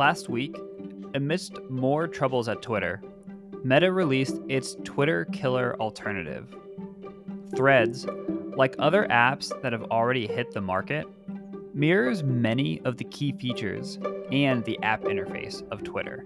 Last 0.00 0.30
week, 0.30 0.56
amidst 1.12 1.60
more 1.68 2.08
troubles 2.08 2.48
at 2.48 2.62
Twitter, 2.62 3.02
Meta 3.62 3.92
released 3.92 4.40
its 4.48 4.76
Twitter 4.82 5.26
killer 5.26 5.76
alternative. 5.78 6.56
Threads, 7.54 8.06
like 8.56 8.74
other 8.78 9.06
apps 9.10 9.52
that 9.60 9.74
have 9.74 9.82
already 9.90 10.26
hit 10.26 10.52
the 10.52 10.62
market, 10.62 11.06
mirrors 11.74 12.22
many 12.22 12.80
of 12.86 12.96
the 12.96 13.04
key 13.04 13.32
features 13.32 13.98
and 14.32 14.64
the 14.64 14.78
app 14.82 15.02
interface 15.02 15.70
of 15.70 15.84
Twitter. 15.84 16.24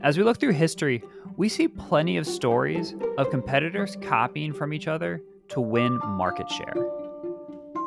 As 0.00 0.16
we 0.16 0.24
look 0.24 0.40
through 0.40 0.54
history, 0.54 1.04
we 1.36 1.50
see 1.50 1.68
plenty 1.68 2.16
of 2.16 2.26
stories 2.26 2.94
of 3.18 3.28
competitors 3.28 3.94
copying 4.00 4.54
from 4.54 4.72
each 4.72 4.88
other 4.88 5.20
to 5.48 5.60
win 5.60 5.98
market 5.98 6.50
share. 6.50 6.76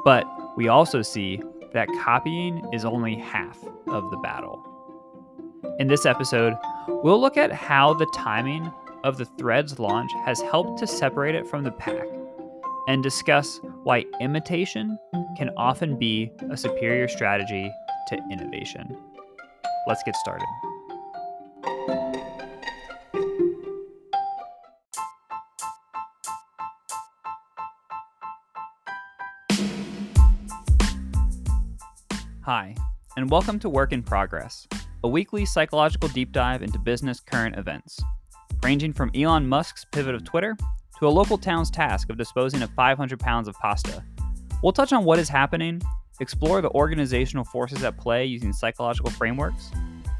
But 0.05 0.23
we 0.55 0.67
also 0.67 1.01
see 1.01 1.41
that 1.73 1.87
copying 2.03 2.61
is 2.73 2.85
only 2.85 3.15
half 3.15 3.57
of 3.87 4.11
the 4.11 4.17
battle. 4.17 4.60
In 5.81 5.87
this 5.87 6.05
episode, 6.05 6.53
we'll 6.87 7.19
look 7.19 7.37
at 7.37 7.51
how 7.51 7.95
the 7.95 8.05
timing 8.13 8.71
of 9.03 9.17
the 9.17 9.25
Threads 9.25 9.79
launch 9.79 10.11
has 10.25 10.39
helped 10.39 10.77
to 10.77 10.85
separate 10.85 11.33
it 11.33 11.47
from 11.47 11.63
the 11.63 11.71
pack 11.71 12.05
and 12.87 13.01
discuss 13.01 13.59
why 13.81 14.05
imitation 14.19 14.99
can 15.35 15.49
often 15.57 15.97
be 15.97 16.31
a 16.51 16.55
superior 16.55 17.07
strategy 17.07 17.73
to 18.09 18.19
innovation. 18.31 18.95
Let's 19.87 20.03
get 20.03 20.15
started. 20.17 20.45
Hi, 32.43 32.75
and 33.17 33.31
welcome 33.31 33.57
to 33.57 33.67
Work 33.67 33.93
in 33.93 34.03
Progress, 34.03 34.67
a 35.03 35.07
weekly 35.07 35.45
psychological 35.45 36.09
deep 36.09 36.31
dive 36.31 36.61
into 36.61 36.77
business 36.77 37.19
current 37.19 37.57
events, 37.57 37.99
ranging 38.61 38.93
from 38.93 39.09
Elon 39.15 39.47
Musk's 39.47 39.83
pivot 39.91 40.13
of 40.13 40.23
Twitter 40.23 40.55
to 40.99 41.07
a 41.07 41.09
local 41.09 41.39
town's 41.39 41.71
task 41.71 42.11
of 42.11 42.17
disposing 42.17 42.61
of 42.61 42.69
500 42.71 43.19
pounds 43.19 43.47
of 43.47 43.55
pasta. 43.55 44.03
We'll 44.61 44.73
touch 44.73 44.93
on 44.93 45.03
what 45.03 45.17
is 45.17 45.27
happening, 45.27 45.81
explore 46.19 46.61
the 46.61 46.69
organizational 46.69 47.45
forces 47.45 47.83
at 47.83 47.97
play 47.97 48.25
using 48.25 48.53
psychological 48.53 49.09
frameworks, 49.09 49.71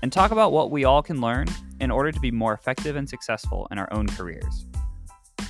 and 0.01 0.11
talk 0.11 0.31
about 0.31 0.51
what 0.51 0.71
we 0.71 0.83
all 0.83 1.03
can 1.03 1.21
learn 1.21 1.47
in 1.79 1.91
order 1.91 2.11
to 2.11 2.19
be 2.19 2.31
more 2.31 2.53
effective 2.53 2.95
and 2.95 3.07
successful 3.07 3.67
in 3.69 3.77
our 3.77 3.91
own 3.93 4.07
careers. 4.07 4.65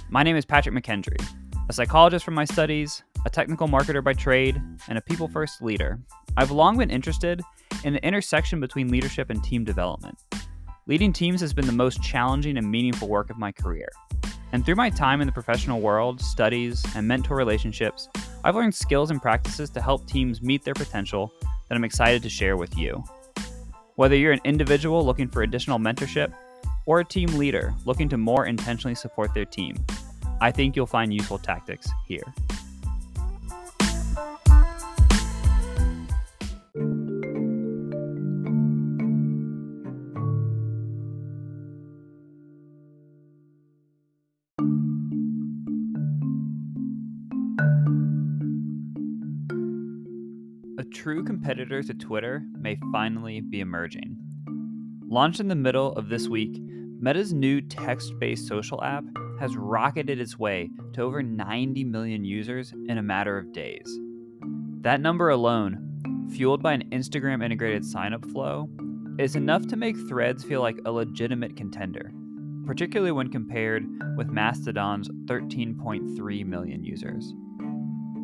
My 0.10 0.24
name 0.24 0.36
is 0.36 0.44
Patrick 0.44 0.76
McKendry, 0.76 1.26
a 1.70 1.74
psychologist 1.74 2.26
from 2.26 2.34
my 2.34 2.44
studies, 2.44 3.02
a 3.26 3.30
technical 3.30 3.68
marketer 3.68 4.04
by 4.04 4.14
trade, 4.14 4.62
and 4.88 4.98
a 4.98 5.02
people 5.02 5.28
first 5.28 5.62
leader. 5.62 6.00
I've 6.38 6.52
long 6.52 6.78
been 6.78 6.90
interested 6.90 7.42
in 7.84 7.94
the 7.94 8.06
intersection 8.06 8.60
between 8.60 8.90
leadership 8.90 9.30
and 9.30 9.44
team 9.44 9.64
development. 9.64 10.18
Leading 10.88 11.14
teams 11.14 11.42
has 11.42 11.54
been 11.54 11.68
the 11.68 11.72
most 11.72 12.02
challenging 12.02 12.58
and 12.58 12.70
meaningful 12.70 13.08
work 13.08 13.30
of 13.30 13.38
my 13.38 13.52
career. 13.52 13.88
And 14.52 14.66
through 14.66 14.76
my 14.76 14.90
time 14.90 15.22
in 15.22 15.28
the 15.28 15.32
professional 15.32 15.80
world, 15.80 16.20
studies, 16.20 16.84
and 16.96 17.08
mentor 17.08 17.38
relationships, 17.38 18.10
I've 18.44 18.56
learned 18.56 18.76
skills 18.76 19.12
and 19.12 19.22
practices 19.22 19.70
to 19.72 19.82
help 19.82 20.08
teams 20.08 20.42
meet 20.42 20.64
their 20.64 20.74
potential 20.74 21.32
that 21.70 21.76
I'm 21.76 21.84
excited 21.84 22.24
to 22.24 22.30
share 22.30 22.58
with 22.58 22.78
you. 22.78 23.04
Whether 23.96 24.16
you're 24.16 24.34
an 24.34 24.42
individual 24.44 25.06
looking 25.06 25.30
for 25.30 25.44
additional 25.44 25.78
mentorship 25.80 26.34
or 26.86 27.00
a 27.00 27.06
team 27.06 27.28
leader 27.38 27.74
looking 27.86 28.10
to 28.10 28.18
more 28.18 28.48
intentionally 28.48 28.96
support 28.96 29.34
their 29.34 29.46
team, 29.46 29.76
I 30.42 30.52
think 30.52 30.76
you'll 30.76 30.88
find 30.88 31.14
useful 31.14 31.38
tactics 31.38 31.88
here. 32.08 32.24
True 51.02 51.24
competitor 51.24 51.82
to 51.82 51.96
Twitter 51.96 52.44
may 52.60 52.78
finally 52.92 53.42
be 53.42 53.60
emerging. 53.60 54.16
Launched 55.10 55.40
in 55.40 55.48
the 55.48 55.56
middle 55.56 55.94
of 55.94 56.10
this 56.10 56.28
week, 56.28 56.62
Meta's 56.62 57.34
new 57.34 57.60
text 57.60 58.14
based 58.20 58.48
social 58.48 58.84
app 58.84 59.04
has 59.40 59.58
rocketed 59.58 60.22
its 60.22 60.38
way 60.38 60.70
to 60.94 61.02
over 61.02 61.24
90 61.24 61.86
million 61.86 62.24
users 62.24 62.72
in 62.88 63.00
a 63.00 63.02
matter 63.02 63.36
of 63.40 63.52
days. 63.52 64.00
That 64.82 65.02
number 65.02 65.30
alone, 65.30 66.30
fueled 66.36 66.62
by 66.62 66.74
an 66.74 66.88
Instagram 66.92 67.44
integrated 67.44 67.84
sign 67.84 68.14
up 68.14 68.24
flow, 68.30 68.70
is 69.18 69.36
enough 69.36 69.66
to 69.70 69.78
make 69.78 69.98
Threads 70.08 70.44
feel 70.44 70.62
like 70.62 70.78
a 70.86 70.92
legitimate 70.92 71.58
contender, 71.58 72.12
particularly 72.68 73.12
when 73.12 73.32
compared 73.32 73.88
with 74.18 74.28
Mastodon's 74.28 75.10
13.3 75.26 76.46
million 76.46 76.84
users. 76.84 77.34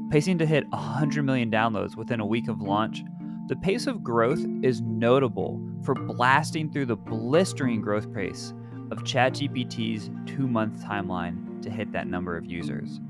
Pacing 0.09 0.37
to 0.37 0.45
hit 0.45 0.69
100 0.69 1.23
million 1.23 1.51
downloads 1.51 1.97
within 1.97 2.21
a 2.21 2.25
week 2.25 2.47
of 2.47 2.61
launch, 2.61 3.03
the 3.47 3.57
pace 3.57 3.87
of 3.87 4.03
growth 4.03 4.39
is 4.63 4.79
notable 4.81 5.61
for 5.83 5.95
blasting 5.95 6.71
through 6.71 6.85
the 6.85 6.95
blistering 6.95 7.81
growth 7.81 8.13
pace 8.13 8.53
of 8.89 9.03
ChatGPT's 9.03 10.09
two 10.25 10.47
month 10.47 10.81
timeline 10.81 11.61
to 11.61 11.69
hit 11.69 11.91
that 11.91 12.07
number 12.07 12.37
of 12.37 12.45
users. 12.45 13.01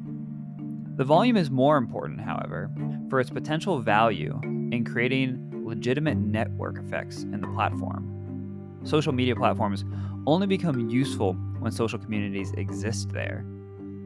The 0.96 1.04
volume 1.04 1.38
is 1.38 1.52
more 1.52 1.78
important, 1.78 2.20
however, 2.20 2.72
for 3.12 3.20
its 3.20 3.30
potential 3.30 3.80
value 3.80 4.40
in 4.44 4.84
creating 4.84 5.52
legitimate 5.68 6.18
network 6.18 6.80
effects 6.80 7.22
in 7.22 7.42
the 7.42 7.48
platform. 7.50 8.80
Social 8.84 9.14
media 9.14 9.36
platforms 9.36 9.86
only 10.26 10.48
become 10.48 10.90
useful 10.90 11.34
when 11.60 11.72
social 11.72 12.00
communities 12.00 12.54
exist 12.54 13.10
there. 13.10 13.46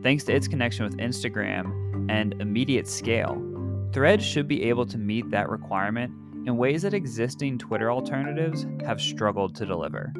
Thanks 0.03 0.23
to 0.25 0.33
its 0.33 0.47
connection 0.47 0.85
with 0.85 0.97
Instagram 0.97 2.09
and 2.09 2.33
immediate 2.41 2.87
scale, 2.87 3.47
Threads 3.93 4.25
should 4.25 4.47
be 4.47 4.63
able 4.63 4.85
to 4.85 4.97
meet 4.97 5.29
that 5.31 5.49
requirement 5.49 6.13
in 6.47 6.55
ways 6.55 6.83
that 6.83 6.93
existing 6.93 7.57
Twitter 7.57 7.91
alternatives 7.91 8.65
have 8.85 9.01
struggled 9.01 9.53
to 9.55 9.65
deliver. 9.65 10.13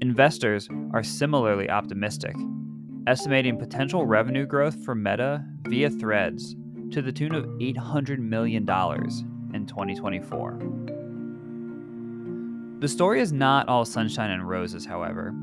Investors 0.00 0.68
are 0.94 1.02
similarly 1.02 1.68
optimistic, 1.68 2.36
estimating 3.08 3.58
potential 3.58 4.06
revenue 4.06 4.46
growth 4.46 4.84
for 4.84 4.94
Meta 4.94 5.44
via 5.66 5.90
Threads 5.90 6.54
to 6.92 7.02
the 7.02 7.10
tune 7.10 7.34
of 7.34 7.46
$800 7.46 8.20
million 8.20 8.62
in 8.62 9.66
2024. 9.66 10.58
The 12.78 12.88
story 12.88 13.20
is 13.20 13.32
not 13.32 13.68
all 13.68 13.84
sunshine 13.84 14.30
and 14.30 14.48
roses, 14.48 14.86
however. 14.86 15.34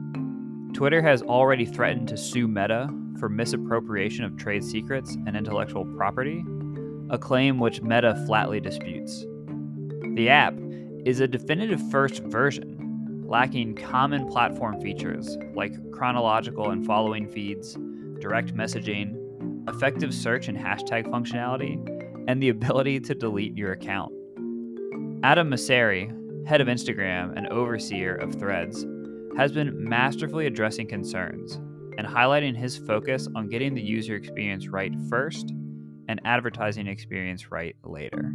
Twitter 0.71 1.01
has 1.01 1.21
already 1.21 1.65
threatened 1.65 2.07
to 2.07 2.15
sue 2.15 2.47
Meta 2.47 2.89
for 3.19 3.29
misappropriation 3.29 4.23
of 4.23 4.37
trade 4.37 4.63
secrets 4.63 5.15
and 5.25 5.35
intellectual 5.35 5.85
property, 5.95 6.43
a 7.09 7.17
claim 7.17 7.59
which 7.59 7.81
Meta 7.81 8.15
flatly 8.25 8.59
disputes. 8.59 9.25
The 10.15 10.29
app 10.29 10.55
is 11.05 11.19
a 11.19 11.27
definitive 11.27 11.81
first 11.91 12.23
version, 12.23 13.23
lacking 13.27 13.75
common 13.75 14.27
platform 14.27 14.79
features 14.81 15.37
like 15.53 15.73
chronological 15.91 16.71
and 16.71 16.85
following 16.85 17.27
feeds, 17.27 17.77
direct 18.19 18.55
messaging, 18.55 19.15
effective 19.67 20.13
search 20.13 20.47
and 20.47 20.57
hashtag 20.57 21.05
functionality, 21.07 21.75
and 22.27 22.41
the 22.41 22.49
ability 22.49 22.99
to 23.01 23.15
delete 23.15 23.57
your 23.57 23.71
account. 23.71 24.11
Adam 25.23 25.49
Mosseri, 25.49 26.11
head 26.47 26.61
of 26.61 26.67
Instagram 26.67 27.33
and 27.35 27.47
overseer 27.47 28.15
of 28.15 28.35
Threads, 28.35 28.85
has 29.37 29.51
been 29.51 29.87
masterfully 29.87 30.45
addressing 30.45 30.87
concerns 30.87 31.59
and 31.97 32.07
highlighting 32.07 32.55
his 32.55 32.77
focus 32.77 33.27
on 33.35 33.49
getting 33.49 33.73
the 33.73 33.81
user 33.81 34.15
experience 34.15 34.67
right 34.67 34.93
first 35.09 35.51
and 36.07 36.21
advertising 36.25 36.87
experience 36.87 37.51
right 37.51 37.75
later. 37.83 38.33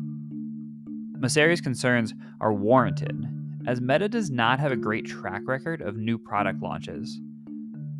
Mosseri's 1.19 1.61
concerns 1.61 2.15
are 2.41 2.53
warranted, 2.53 3.27
as 3.67 3.81
Meta 3.81 4.09
does 4.09 4.31
not 4.31 4.59
have 4.59 4.73
a 4.73 4.77
great 4.77 5.05
track 5.05 5.43
record 5.47 5.83
of 5.83 5.97
new 5.97 6.19
product 6.19 6.63
launches. 6.63 7.21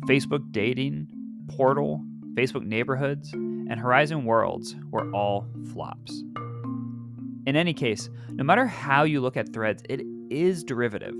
Facebook 0.07 0.51
Dating, 0.51 1.07
Portal, 1.47 2.03
Facebook 2.33 2.65
Neighborhoods, 2.65 3.31
and 3.33 3.79
Horizon 3.79 4.25
Worlds 4.25 4.75
were 4.89 5.09
all 5.13 5.47
flops. 5.71 6.23
In 7.45 7.55
any 7.55 7.73
case, 7.73 8.09
no 8.29 8.43
matter 8.43 8.65
how 8.65 9.03
you 9.03 9.21
look 9.21 9.37
at 9.37 9.53
threads, 9.53 9.83
it 9.89 10.01
is 10.29 10.63
derivative. 10.63 11.15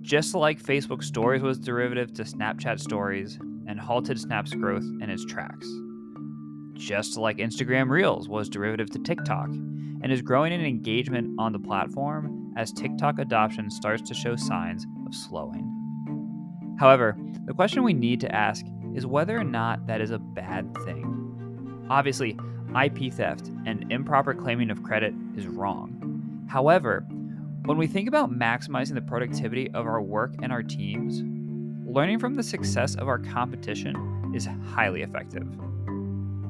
Just 0.00 0.34
like 0.34 0.62
Facebook 0.62 1.02
Stories 1.02 1.42
was 1.42 1.58
derivative 1.58 2.12
to 2.14 2.22
Snapchat 2.22 2.80
Stories 2.80 3.38
and 3.78 3.86
halted 3.86 4.18
Snap's 4.18 4.52
growth 4.54 4.82
in 5.00 5.08
its 5.08 5.24
tracks. 5.24 5.68
Just 6.72 7.16
like 7.16 7.36
Instagram 7.38 7.88
Reels 7.88 8.28
was 8.28 8.48
derivative 8.48 8.90
to 8.90 8.98
TikTok 8.98 9.50
and 9.50 10.10
is 10.10 10.20
growing 10.20 10.52
in 10.52 10.60
engagement 10.60 11.38
on 11.38 11.52
the 11.52 11.60
platform 11.60 12.52
as 12.56 12.72
TikTok 12.72 13.20
adoption 13.20 13.70
starts 13.70 14.02
to 14.08 14.14
show 14.14 14.34
signs 14.34 14.84
of 15.06 15.14
slowing. 15.14 16.76
However, 16.80 17.16
the 17.44 17.54
question 17.54 17.84
we 17.84 17.92
need 17.92 18.20
to 18.20 18.34
ask 18.34 18.66
is 18.96 19.06
whether 19.06 19.38
or 19.38 19.44
not 19.44 19.86
that 19.86 20.00
is 20.00 20.10
a 20.10 20.18
bad 20.18 20.76
thing. 20.84 21.86
Obviously, 21.88 22.36
IP 22.82 23.12
theft 23.12 23.48
and 23.64 23.90
improper 23.92 24.34
claiming 24.34 24.70
of 24.70 24.82
credit 24.82 25.14
is 25.36 25.46
wrong. 25.46 26.46
However, 26.48 27.06
When 27.64 27.76
we 27.76 27.86
think 27.86 28.08
about 28.08 28.30
maximizing 28.30 28.94
the 28.94 29.02
productivity 29.02 29.70
of 29.72 29.86
our 29.86 30.00
work 30.00 30.34
and 30.42 30.50
our 30.50 30.62
teams, 30.62 31.22
learning 31.88 32.18
from 32.18 32.34
the 32.34 32.42
success 32.42 32.94
of 32.96 33.08
our 33.08 33.18
competition 33.18 34.32
is 34.34 34.46
highly 34.66 35.00
effective. 35.00 35.46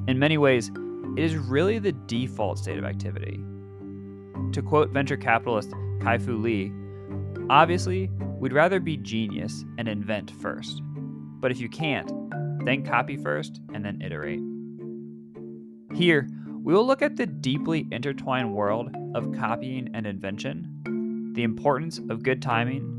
In 0.09 0.19
many 0.19 0.37
ways, 0.37 0.71
it 1.17 1.23
is 1.23 1.37
really 1.37 1.79
the 1.79 1.93
default 1.93 2.59
state 2.59 2.77
of 2.77 2.85
activity. 2.85 3.41
To 4.53 4.63
quote 4.63 4.91
venture 4.91 5.17
capitalist 5.17 5.73
Kai 6.01 6.19
Fu 6.19 6.37
Lee, 6.37 6.73
obviously, 7.49 8.11
we'd 8.41 8.53
rather 8.53 8.81
be 8.81 8.97
genius 8.97 9.65
and 9.79 9.87
invent 9.87 10.33
first. 10.33 10.83
But 11.41 11.53
if 11.53 11.61
you 11.61 11.69
can't, 11.69 12.11
then 12.65 12.85
copy 12.85 13.17
first 13.17 13.61
and 13.73 13.85
then 13.85 14.03
iterate. 14.03 14.41
Here, 15.95 16.29
we 16.65 16.75
will 16.75 16.87
look 16.87 17.01
at 17.01 17.17
the 17.17 17.27
deeply 17.27 17.87
intertwined 17.93 18.53
world 18.53 18.91
of 19.15 19.33
copying 19.39 19.89
and 19.95 20.05
invention, 20.07 21.33
the 21.35 21.45
importance 21.45 22.01
of 22.11 22.25
good 22.25 22.43
timing, 22.43 22.98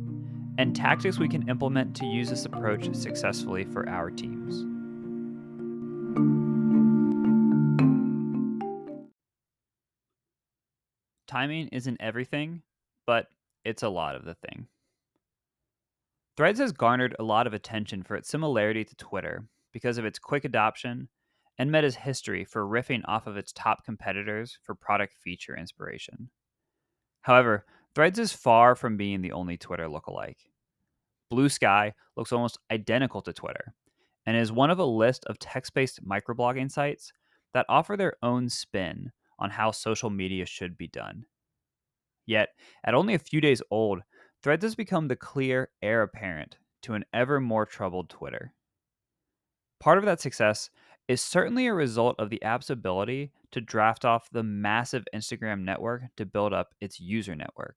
and 0.60 0.76
tactics 0.76 1.18
we 1.18 1.30
can 1.30 1.48
implement 1.48 1.96
to 1.96 2.06
use 2.06 2.30
this 2.30 2.44
approach 2.44 2.94
successfully 2.94 3.64
for 3.64 3.88
our 3.88 4.12
teams. 4.12 4.66
Timing 11.28 11.70
isn't 11.70 12.02
everything, 12.02 12.62
but 13.08 13.28
it's 13.64 13.84
a 13.84 13.90
lot 13.90 14.16
of 14.16 14.26
the 14.26 14.36
thing. 14.36 14.68
Threads 16.36 16.60
has 16.60 16.74
garnered 16.74 17.16
a 17.18 17.24
lot 17.24 17.48
of 17.48 17.54
attention 17.54 18.04
for 18.04 18.18
its 18.18 18.28
similarity 18.28 18.84
to 18.84 18.96
Twitter 18.98 19.46
because 19.72 19.98
of 19.98 20.04
its 20.04 20.20
quick 20.20 20.44
adoption 20.44 21.08
and 21.58 21.72
Meta's 21.72 21.96
history 21.96 22.44
for 22.44 22.66
riffing 22.66 23.04
off 23.06 23.28
of 23.28 23.38
its 23.38 23.54
top 23.54 23.86
competitors 23.86 24.60
for 24.64 24.76
product 24.76 25.14
feature 25.24 25.56
inspiration. 25.56 26.30
However, 27.22 27.66
Threads 27.96 28.20
is 28.20 28.32
far 28.32 28.76
from 28.76 28.98
being 28.98 29.22
the 29.22 29.32
only 29.32 29.58
Twitter 29.58 29.88
lookalike. 29.88 30.48
Bluesky 31.32 31.94
looks 32.16 32.32
almost 32.32 32.60
identical 32.72 33.22
to 33.22 33.34
Twitter 33.34 33.74
and 34.26 34.38
is 34.38 34.52
one 34.52 34.70
of 34.70 34.80
a 34.80 34.86
list 34.86 35.26
of 35.26 35.40
text 35.40 35.74
based 35.74 36.04
microblogging 36.04 36.72
sites 36.72 37.12
that 37.54 37.66
offer 37.68 37.98
their 37.98 38.14
own 38.22 38.50
spin 38.50 39.12
on 39.40 39.50
how 39.50 39.72
social 39.72 40.10
media 40.10 40.46
should 40.46 40.78
be 40.78 40.88
done. 40.88 41.26
Yet, 42.26 42.50
at 42.84 42.94
only 42.94 43.16
a 43.16 43.20
few 43.20 43.42
days 43.42 43.62
old, 43.72 44.02
Threads 44.42 44.64
has 44.64 44.76
become 44.76 45.08
the 45.08 45.16
clear 45.16 45.70
heir 45.82 46.02
apparent 46.04 46.58
to 46.84 46.94
an 46.94 47.04
ever 47.12 47.42
more 47.42 47.66
troubled 47.66 48.10
Twitter. 48.10 48.54
Part 49.80 49.98
of 49.98 50.06
that 50.06 50.22
success 50.22 50.70
is 51.10 51.24
certainly 51.24 51.66
a 51.66 51.74
result 51.74 52.16
of 52.20 52.30
the 52.30 52.42
app's 52.44 52.70
ability 52.70 53.32
to 53.52 53.60
draft 53.60 54.06
off 54.06 54.30
the 54.32 54.44
massive 54.44 55.04
Instagram 55.14 55.64
network 55.64 56.04
to 56.16 56.26
build 56.26 56.54
up 56.54 56.68
its 56.80 57.00
user 57.00 57.36
network. 57.36 57.76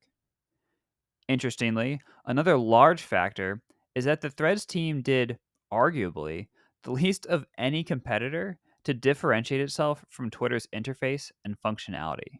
Interestingly, 1.27 1.99
another 2.27 2.55
large 2.55 3.01
factor 3.01 3.63
is 3.95 4.05
that 4.05 4.21
the 4.21 4.29
Threads 4.29 4.67
team 4.67 5.01
did, 5.01 5.39
arguably, 5.73 6.47
the 6.83 6.91
least 6.91 7.25
of 7.25 7.47
any 7.57 7.83
competitor 7.83 8.59
to 8.85 8.93
differentiate 8.93 9.61
itself 9.61 10.05
from 10.09 10.29
Twitter's 10.29 10.67
interface 10.67 11.31
and 11.43 11.59
functionality. 11.59 12.39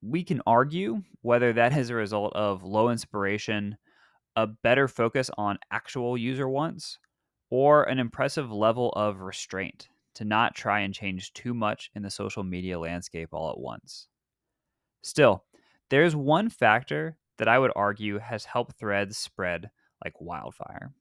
We 0.00 0.24
can 0.24 0.40
argue 0.46 1.02
whether 1.20 1.52
that 1.52 1.76
is 1.76 1.90
a 1.90 1.94
result 1.94 2.32
of 2.34 2.62
low 2.62 2.88
inspiration, 2.88 3.76
a 4.34 4.46
better 4.46 4.88
focus 4.88 5.30
on 5.36 5.58
actual 5.70 6.16
user 6.16 6.48
wants, 6.48 6.98
or 7.50 7.84
an 7.84 7.98
impressive 7.98 8.50
level 8.52 8.90
of 8.90 9.20
restraint 9.20 9.88
to 10.14 10.24
not 10.24 10.54
try 10.54 10.80
and 10.80 10.92
change 10.92 11.32
too 11.32 11.54
much 11.54 11.90
in 11.94 12.02
the 12.02 12.10
social 12.10 12.42
media 12.42 12.78
landscape 12.78 13.28
all 13.32 13.50
at 13.50 13.58
once. 13.58 14.08
Still, 15.02 15.44
there's 15.90 16.16
one 16.16 16.50
factor 16.50 17.16
that 17.38 17.48
I 17.48 17.58
would 17.58 17.72
argue 17.76 18.18
has 18.18 18.44
helped 18.44 18.78
threads 18.78 19.16
spread 19.16 19.70
like 20.04 20.20
wildfire. 20.20 20.92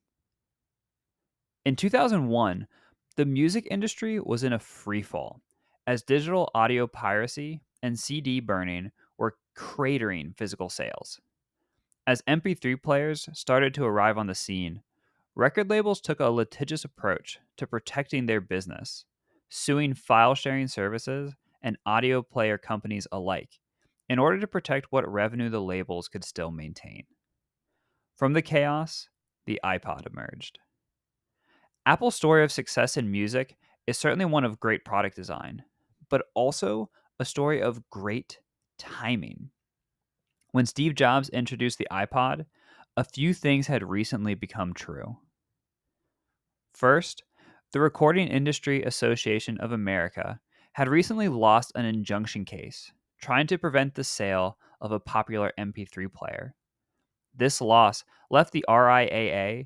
In 1.66 1.76
2001, 1.76 2.68
the 3.16 3.26
music 3.26 3.68
industry 3.70 4.20
was 4.20 4.44
in 4.44 4.54
a 4.54 4.60
free 4.60 5.02
fall 5.02 5.42
as 5.88 6.04
digital 6.04 6.52
audio 6.54 6.86
piracy 6.86 7.62
and 7.82 7.98
CD 7.98 8.40
burning 8.40 8.92
were 9.18 9.38
cratering 9.58 10.38
physical 10.38 10.70
sales. 10.70 11.20
As 12.06 12.22
MP3 12.24 12.82
players 12.82 13.28
started 13.34 13.74
to 13.74 13.86
arrive 13.86 14.18
on 14.18 14.28
the 14.28 14.36
scene, 14.36 14.82
record 15.38 15.70
labels 15.70 16.02
took 16.02 16.20
a 16.20 16.26
litigious 16.26 16.84
approach 16.84 17.40
to 17.58 17.68
protecting 17.68 18.26
their 18.26 18.42
business, 18.42 19.06
suing 19.50 19.94
file 19.94 20.34
sharing 20.34 20.68
services 20.68 21.34
and 21.62 21.78
audio 21.86 22.24
player 22.24 22.58
companies 22.58 23.08
alike 23.12 23.60
in 24.10 24.18
order 24.18 24.40
to 24.40 24.48
protect 24.48 24.88
what 24.90 25.08
revenue 25.08 25.50
the 25.50 25.62
labels 25.62 26.08
could 26.08 26.24
still 26.24 26.50
maintain. 26.50 27.04
From 28.16 28.34
the 28.34 28.42
chaos, 28.42 29.10
the 29.46 29.60
iPod 29.64 30.08
emerged. 30.08 30.58
Apple's 31.86 32.16
story 32.16 32.44
of 32.44 32.52
success 32.52 32.98
in 32.98 33.12
music 33.12 33.58
is 33.86 33.98
certainly 33.98 34.26
one 34.26 34.44
of 34.44 34.60
great 34.60 34.84
product 34.84 35.16
design, 35.16 35.62
but 36.10 36.24
also 36.34 36.90
a 37.20 37.26
story 37.26 37.62
of 37.62 37.88
great 37.92 38.40
timing. 38.80 39.52
When 40.52 40.66
Steve 40.66 40.96
Jobs 40.96 41.30
introduced 41.30 41.78
the 41.78 41.88
iPod, 41.92 42.46
a 42.96 43.04
few 43.04 43.36
things 43.36 43.68
had 43.68 43.88
recently 43.88 44.34
become 44.34 44.74
true. 44.74 45.18
First, 46.78 47.24
the 47.72 47.80
Recording 47.80 48.28
Industry 48.28 48.84
Association 48.84 49.58
of 49.58 49.72
America 49.72 50.40
had 50.74 50.88
recently 50.88 51.28
lost 51.28 51.72
an 51.74 51.86
injunction 51.86 52.46
case 52.46 52.92
trying 53.20 53.48
to 53.48 53.58
prevent 53.58 53.96
the 53.96 54.04
sale 54.04 54.60
of 54.80 54.92
a 54.92 55.00
popular 55.00 55.52
MP3 55.58 56.14
player. 56.14 56.54
This 57.36 57.62
loss 57.62 58.04
left 58.30 58.54
the 58.54 58.64
RIAA 58.70 59.66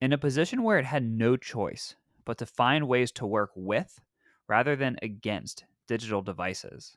in 0.00 0.12
a 0.12 0.18
position 0.18 0.62
where 0.62 0.78
it 0.78 0.84
had 0.84 1.02
no 1.02 1.36
choice 1.36 1.96
but 2.24 2.38
to 2.38 2.46
find 2.46 2.86
ways 2.86 3.10
to 3.10 3.26
work 3.26 3.50
with 3.56 3.98
rather 4.46 4.76
than 4.76 4.98
against 5.02 5.64
digital 5.88 6.22
devices. 6.22 6.96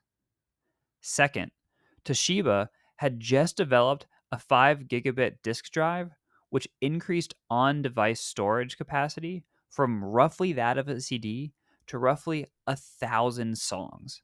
Second, 1.02 1.50
Toshiba 2.04 2.70
had 2.98 3.20
just 3.20 3.58
developed 3.58 4.06
a 4.32 4.38
5 4.38 4.82
gigabit 4.82 5.38
disk 5.42 5.72
drive, 5.72 6.12
which 6.52 6.68
increased 6.82 7.34
on 7.50 7.82
device 7.82 8.22
storage 8.22 8.78
capacity 8.78 9.44
from 9.70 10.04
roughly 10.04 10.54
that 10.54 10.78
of 10.78 10.88
a 10.88 11.02
CD 11.02 11.54
to 11.88 11.98
roughly 11.98 12.46
a 12.68 12.76
thousand 12.76 13.58
songs. 13.58 14.22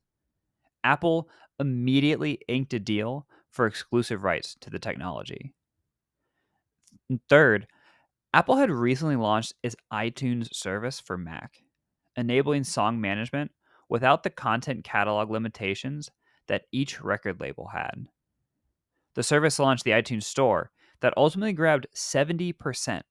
Apple 0.83 1.29
immediately 1.59 2.39
inked 2.47 2.73
a 2.73 2.79
deal 2.79 3.27
for 3.49 3.67
exclusive 3.67 4.23
rights 4.23 4.55
to 4.61 4.69
the 4.69 4.79
technology. 4.79 5.53
third, 7.29 7.67
Apple 8.33 8.55
had 8.55 8.71
recently 8.71 9.17
launched 9.17 9.53
its 9.61 9.75
iTunes 9.91 10.53
service 10.53 10.99
for 10.99 11.17
Mac, 11.17 11.63
enabling 12.15 12.63
song 12.63 13.01
management 13.01 13.51
without 13.89 14.23
the 14.23 14.29
content 14.29 14.85
catalog 14.85 15.29
limitations 15.29 16.09
that 16.47 16.63
each 16.71 17.01
record 17.01 17.41
label 17.41 17.67
had. 17.73 18.07
The 19.15 19.23
service 19.23 19.59
launched 19.59 19.83
the 19.83 19.91
iTunes 19.91 20.23
Store 20.23 20.71
that 21.01 21.13
ultimately 21.17 21.51
grabbed 21.51 21.87
70% 21.93 23.01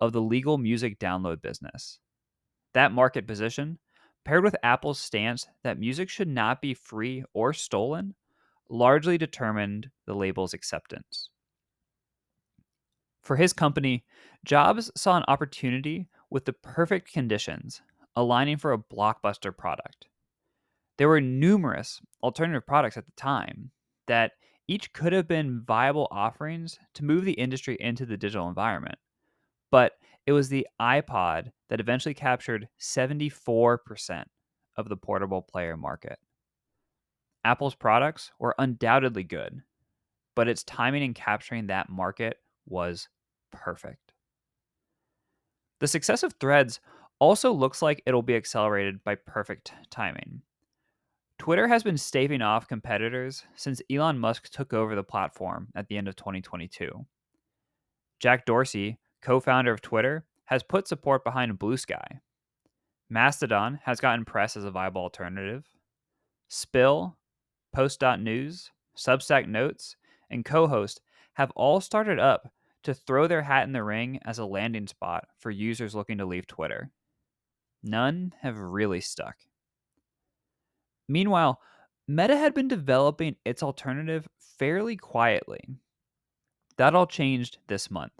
of 0.00 0.12
the 0.12 0.20
legal 0.20 0.58
music 0.58 0.98
download 0.98 1.42
business. 1.42 1.98
That 2.74 2.92
market 2.92 3.26
position, 3.26 3.78
paired 4.24 4.44
with 4.44 4.56
Apple's 4.62 4.98
stance 4.98 5.46
that 5.64 5.78
music 5.78 6.08
should 6.08 6.28
not 6.28 6.60
be 6.60 6.74
free 6.74 7.24
or 7.32 7.52
stolen, 7.52 8.14
largely 8.68 9.16
determined 9.16 9.90
the 10.06 10.14
label's 10.14 10.54
acceptance. 10.54 11.30
For 13.22 13.36
his 13.36 13.52
company, 13.52 14.04
Jobs 14.44 14.90
saw 14.96 15.16
an 15.16 15.24
opportunity 15.28 16.08
with 16.30 16.44
the 16.44 16.52
perfect 16.52 17.12
conditions, 17.12 17.82
aligning 18.16 18.56
for 18.56 18.72
a 18.72 18.78
blockbuster 18.78 19.56
product. 19.56 20.06
There 20.96 21.08
were 21.08 21.20
numerous 21.20 22.00
alternative 22.22 22.66
products 22.66 22.96
at 22.96 23.06
the 23.06 23.12
time 23.12 23.70
that 24.06 24.32
each 24.66 24.92
could 24.92 25.12
have 25.12 25.28
been 25.28 25.62
viable 25.62 26.08
offerings 26.10 26.78
to 26.94 27.04
move 27.04 27.24
the 27.24 27.32
industry 27.32 27.76
into 27.80 28.04
the 28.04 28.16
digital 28.16 28.48
environment. 28.48 28.98
But 29.70 29.92
it 30.26 30.32
was 30.32 30.48
the 30.48 30.66
iPod 30.80 31.52
that 31.68 31.80
eventually 31.80 32.14
captured 32.14 32.68
74% 32.80 34.24
of 34.76 34.88
the 34.88 34.96
portable 34.96 35.42
player 35.42 35.76
market. 35.76 36.18
Apple's 37.44 37.74
products 37.74 38.32
were 38.38 38.54
undoubtedly 38.58 39.24
good, 39.24 39.62
but 40.34 40.48
its 40.48 40.64
timing 40.64 41.02
in 41.02 41.14
capturing 41.14 41.66
that 41.66 41.88
market 41.88 42.38
was 42.66 43.08
perfect. 43.52 44.12
The 45.80 45.88
success 45.88 46.22
of 46.22 46.34
Threads 46.34 46.80
also 47.18 47.52
looks 47.52 47.82
like 47.82 48.02
it'll 48.06 48.22
be 48.22 48.36
accelerated 48.36 49.02
by 49.04 49.14
perfect 49.14 49.72
timing. 49.90 50.42
Twitter 51.38 51.68
has 51.68 51.82
been 51.82 51.96
staving 51.96 52.42
off 52.42 52.68
competitors 52.68 53.44
since 53.54 53.80
Elon 53.90 54.18
Musk 54.18 54.50
took 54.50 54.72
over 54.72 54.94
the 54.94 55.04
platform 55.04 55.68
at 55.74 55.86
the 55.88 55.96
end 55.96 56.08
of 56.08 56.16
2022. 56.16 57.06
Jack 58.20 58.44
Dorsey, 58.44 58.98
co 59.22 59.40
founder 59.40 59.72
of 59.72 59.80
Twitter, 59.80 60.24
has 60.46 60.62
put 60.62 60.88
support 60.88 61.24
behind 61.24 61.58
Bluesky. 61.58 62.20
Mastodon 63.10 63.80
has 63.84 64.00
gotten 64.00 64.24
press 64.24 64.56
as 64.56 64.64
a 64.64 64.70
viable 64.70 65.02
alternative. 65.02 65.64
Spill, 66.48 67.16
Post.news, 67.72 68.70
Substack 68.96 69.46
Notes, 69.46 69.96
and 70.30 70.44
Cohost 70.44 71.00
have 71.34 71.50
all 71.52 71.80
started 71.80 72.18
up 72.18 72.52
to 72.82 72.94
throw 72.94 73.26
their 73.26 73.42
hat 73.42 73.66
in 73.66 73.72
the 73.72 73.84
ring 73.84 74.18
as 74.24 74.38
a 74.38 74.44
landing 74.44 74.86
spot 74.86 75.26
for 75.38 75.50
users 75.50 75.94
looking 75.94 76.18
to 76.18 76.26
leave 76.26 76.46
Twitter. 76.46 76.90
None 77.82 78.34
have 78.40 78.58
really 78.58 79.00
stuck. 79.00 79.36
Meanwhile, 81.08 81.60
Meta 82.06 82.36
had 82.36 82.54
been 82.54 82.68
developing 82.68 83.36
its 83.44 83.62
alternative 83.62 84.26
fairly 84.58 84.96
quietly. 84.96 85.60
That 86.76 86.94
all 86.94 87.06
changed 87.06 87.58
this 87.68 87.90
month. 87.90 88.12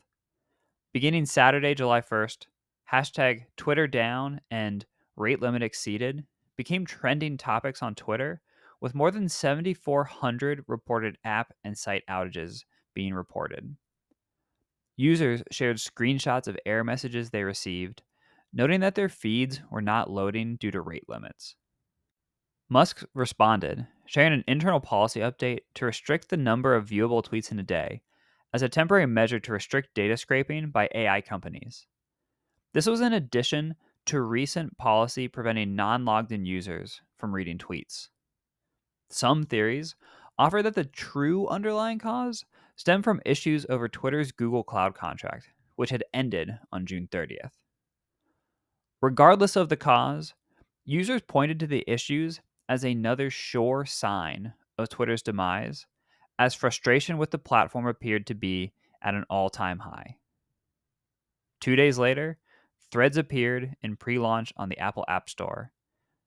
Beginning 0.92 1.26
Saturday, 1.26 1.74
July 1.74 2.00
1st, 2.00 2.46
hashtag 2.90 3.44
Twitter 3.58 3.86
down 3.86 4.40
and 4.50 4.86
rate 5.16 5.40
limit 5.40 5.62
exceeded 5.62 6.24
became 6.56 6.86
trending 6.86 7.36
topics 7.36 7.82
on 7.82 7.94
Twitter, 7.94 8.40
with 8.80 8.94
more 8.94 9.10
than 9.10 9.28
7,400 9.28 10.64
reported 10.66 11.18
app 11.24 11.52
and 11.62 11.76
site 11.76 12.04
outages 12.08 12.64
being 12.94 13.12
reported. 13.12 13.76
Users 14.96 15.42
shared 15.50 15.76
screenshots 15.76 16.48
of 16.48 16.56
error 16.64 16.84
messages 16.84 17.30
they 17.30 17.44
received, 17.44 18.02
noting 18.52 18.80
that 18.80 18.94
their 18.94 19.10
feeds 19.10 19.60
were 19.70 19.82
not 19.82 20.10
loading 20.10 20.56
due 20.56 20.70
to 20.70 20.80
rate 20.80 21.04
limits. 21.06 21.54
Musk 22.70 23.04
responded, 23.14 23.86
sharing 24.06 24.32
an 24.32 24.44
internal 24.48 24.80
policy 24.80 25.20
update 25.20 25.60
to 25.74 25.84
restrict 25.84 26.30
the 26.30 26.36
number 26.36 26.74
of 26.74 26.86
viewable 26.86 27.22
tweets 27.22 27.52
in 27.52 27.58
a 27.58 27.62
day 27.62 28.00
as 28.52 28.62
a 28.62 28.68
temporary 28.68 29.06
measure 29.06 29.40
to 29.40 29.52
restrict 29.52 29.94
data 29.94 30.16
scraping 30.16 30.70
by 30.70 30.88
AI 30.94 31.20
companies. 31.20 31.86
This 32.74 32.86
was 32.86 33.00
in 33.00 33.12
addition 33.12 33.74
to 34.06 34.20
recent 34.20 34.76
policy 34.78 35.28
preventing 35.28 35.76
non 35.76 36.04
logged 36.04 36.32
in 36.32 36.46
users 36.46 37.02
from 37.18 37.34
reading 37.34 37.58
tweets. 37.58 38.08
Some 39.10 39.44
theories 39.44 39.96
offer 40.38 40.62
that 40.62 40.74
the 40.74 40.84
true 40.84 41.48
underlying 41.48 41.98
cause 41.98 42.44
stemmed 42.76 43.04
from 43.04 43.20
issues 43.26 43.66
over 43.68 43.88
Twitter's 43.88 44.32
Google 44.32 44.62
Cloud 44.62 44.94
contract, 44.94 45.48
which 45.76 45.90
had 45.90 46.04
ended 46.14 46.58
on 46.72 46.86
June 46.86 47.08
30th. 47.10 47.50
Regardless 49.02 49.56
of 49.56 49.68
the 49.68 49.76
cause, 49.76 50.34
users 50.84 51.22
pointed 51.22 51.60
to 51.60 51.66
the 51.66 51.84
issues 51.86 52.40
as 52.68 52.84
another 52.84 53.30
sure 53.30 53.84
sign 53.84 54.52
of 54.76 54.88
Twitter's 54.88 55.22
demise, 55.22 55.86
as 56.38 56.54
frustration 56.54 57.18
with 57.18 57.30
the 57.30 57.38
platform 57.38 57.86
appeared 57.86 58.26
to 58.26 58.34
be 58.34 58.72
at 59.02 59.14
an 59.14 59.24
all 59.28 59.50
time 59.50 59.80
high. 59.80 60.16
Two 61.60 61.76
days 61.76 61.98
later, 61.98 62.38
Threads 62.90 63.18
appeared 63.18 63.76
in 63.82 63.96
pre 63.96 64.18
launch 64.18 64.52
on 64.56 64.70
the 64.70 64.78
Apple 64.78 65.04
App 65.08 65.28
Store, 65.28 65.72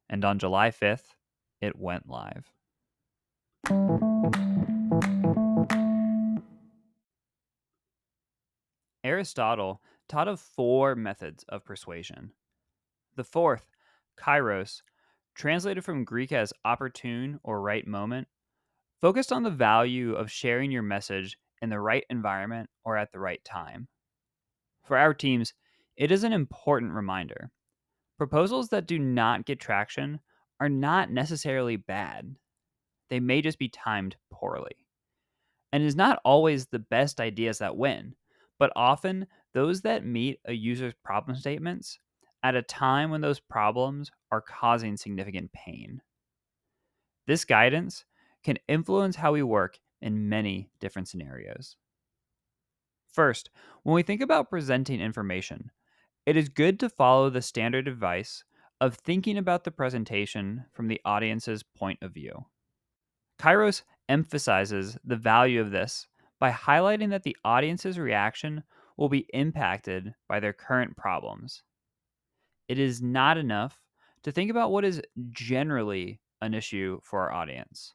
and 0.08 0.24
on 0.24 0.38
July 0.38 0.70
5th, 0.70 1.16
it 1.60 1.76
went 1.76 2.08
live. 2.08 2.52
Aristotle 9.04 9.82
taught 10.08 10.28
of 10.28 10.40
four 10.40 10.94
methods 10.96 11.44
of 11.50 11.66
persuasion. 11.66 12.34
The 13.16 13.24
fourth, 13.24 13.72
kairos, 14.16 14.84
translated 15.34 15.84
from 15.84 16.04
Greek 16.04 16.32
as 16.32 16.54
opportune 16.64 17.40
or 17.42 17.60
right 17.60 17.88
moment, 17.88 18.28
focused 19.02 19.32
on 19.32 19.44
the 19.44 19.50
value 19.50 20.14
of 20.14 20.32
sharing 20.32 20.72
your 20.72 20.84
message 20.84 21.38
in 21.62 21.70
the 21.70 21.80
right 21.80 22.06
environment 22.10 22.70
or 22.86 22.98
at 22.98 23.12
the 23.12 23.20
right 23.20 23.44
time. 23.44 23.88
For 24.86 24.98
our 24.98 25.14
teams, 25.14 25.54
it 25.98 26.12
is 26.12 26.24
an 26.24 26.34
important 26.34 26.94
reminder. 26.94 27.50
Proposals 28.18 28.70
that 28.70 28.88
do 28.88 29.00
not 29.00 29.46
get 29.46 29.60
traction 29.60 30.20
are 30.60 30.70
not 30.70 31.12
necessarily 31.12 31.76
bad. 31.76 32.36
They 33.10 33.20
may 33.20 33.42
just 33.42 33.58
be 33.58 33.70
timed 33.70 34.16
poorly. 34.32 34.88
And 35.74 35.84
it 35.84 35.88
is 35.88 35.96
not 35.96 36.20
always 36.24 36.68
the 36.68 36.80
best 36.80 37.20
ideas 37.20 37.58
that 37.60 37.78
win, 37.78 38.16
but 38.60 38.72
often 38.76 39.26
those 39.54 39.82
that 39.82 40.06
meet 40.06 40.40
a 40.46 40.54
user's 40.54 40.94
problem 41.04 41.36
statements 41.36 41.98
at 42.44 42.56
a 42.56 42.62
time 42.62 43.10
when 43.10 43.22
those 43.22 43.40
problems 43.40 44.12
are 44.32 44.42
causing 44.42 44.98
significant 44.98 45.52
pain. 45.54 46.02
This 47.28 47.46
guidance 47.46 48.06
can 48.44 48.58
influence 48.68 49.16
how 49.16 49.34
we 49.34 49.44
work 49.44 49.80
in 50.02 50.30
many 50.30 50.70
different 50.80 51.08
scenarios. 51.08 51.76
First, 53.12 53.50
when 53.84 53.94
we 53.94 54.04
think 54.04 54.22
about 54.22 54.50
presenting 54.50 55.02
information, 55.02 55.72
it 56.26 56.38
is 56.38 56.50
good 56.50 56.80
to 56.80 56.90
follow 56.90 57.30
the 57.30 57.42
standard 57.42 57.88
advice 57.88 58.44
of 58.80 58.96
thinking 58.96 59.38
about 59.38 59.64
the 59.64 59.72
presentation 59.72 60.66
from 60.72 60.88
the 60.88 61.02
audience's 61.06 61.64
point 61.64 62.00
of 62.02 62.14
view. 62.14 62.46
Kairos 63.40 63.84
emphasizes 64.10 64.98
the 65.04 65.16
value 65.16 65.62
of 65.62 65.72
this 65.72 66.08
by 66.40 66.52
highlighting 66.52 67.10
that 67.10 67.24
the 67.24 67.38
audience's 67.44 68.00
reaction 68.00 68.64
will 68.98 69.10
be 69.10 69.28
impacted 69.34 70.14
by 70.28 70.40
their 70.40 70.54
current 70.54 70.96
problems. 70.98 71.64
It 72.68 72.80
is 72.80 73.02
not 73.02 73.38
enough 73.38 73.82
to 74.24 74.32
think 74.32 74.50
about 74.50 74.72
what 74.72 74.86
is 74.86 75.02
generally 75.32 76.22
an 76.42 76.54
issue 76.54 77.00
for 77.04 77.22
our 77.22 77.32
audience. 77.32 77.94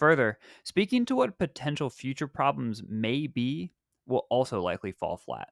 Further, 0.00 0.38
speaking 0.64 1.04
to 1.04 1.14
what 1.14 1.38
potential 1.38 1.90
future 1.90 2.26
problems 2.26 2.82
may 2.88 3.26
be 3.26 3.70
will 4.06 4.26
also 4.30 4.62
likely 4.62 4.92
fall 4.92 5.18
flat. 5.18 5.50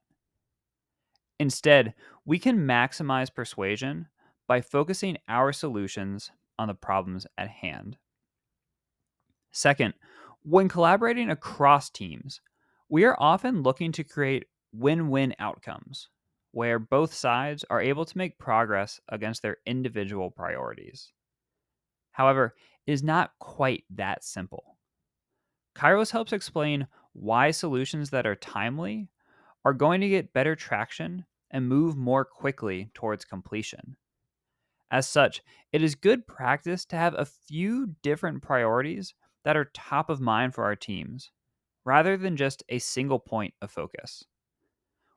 Instead, 1.39 1.93
we 2.25 2.39
can 2.39 2.57
maximize 2.57 3.33
persuasion 3.33 4.07
by 4.47 4.59
focusing 4.59 5.17
our 5.27 5.53
solutions 5.53 6.31
on 6.57 6.67
the 6.67 6.73
problems 6.73 7.27
at 7.37 7.47
hand. 7.47 7.99
Second, 9.51 9.93
when 10.41 10.67
collaborating 10.67 11.29
across 11.29 11.91
teams, 11.91 12.41
we 12.89 13.03
are 13.03 13.15
often 13.19 13.61
looking 13.61 13.91
to 13.91 14.03
create 14.03 14.45
win 14.73 15.09
win 15.11 15.35
outcomes 15.37 16.09
where 16.53 16.79
both 16.79 17.13
sides 17.13 17.63
are 17.69 17.81
able 17.81 18.03
to 18.03 18.17
make 18.17 18.39
progress 18.39 18.99
against 19.09 19.43
their 19.43 19.57
individual 19.67 20.31
priorities. 20.31 21.13
However, 22.13 22.55
is 22.89 23.03
not 23.03 23.31
quite 23.39 23.83
that 23.91 24.23
simple. 24.23 24.77
Kairos 25.75 26.11
helps 26.11 26.33
explain 26.33 26.87
why 27.13 27.51
solutions 27.51 28.09
that 28.09 28.25
are 28.25 28.35
timely 28.35 29.09
are 29.63 29.73
going 29.73 30.01
to 30.01 30.09
get 30.09 30.33
better 30.33 30.55
traction 30.55 31.25
and 31.51 31.67
move 31.67 31.95
more 31.95 32.25
quickly 32.25 32.89
towards 32.93 33.25
completion. 33.25 33.95
As 34.91 35.07
such, 35.07 35.41
it 35.71 35.83
is 35.83 35.93
good 35.93 36.25
practice 36.25 36.83
to 36.85 36.95
have 36.95 37.13
a 37.15 37.25
few 37.25 37.95
different 38.01 38.41
priorities 38.41 39.13
that 39.43 39.55
are 39.55 39.69
top 39.73 40.09
of 40.09 40.19
mind 40.19 40.55
for 40.55 40.63
our 40.63 40.75
teams, 40.75 41.31
rather 41.85 42.17
than 42.17 42.35
just 42.35 42.63
a 42.69 42.79
single 42.79 43.19
point 43.19 43.53
of 43.61 43.69
focus. 43.69 44.25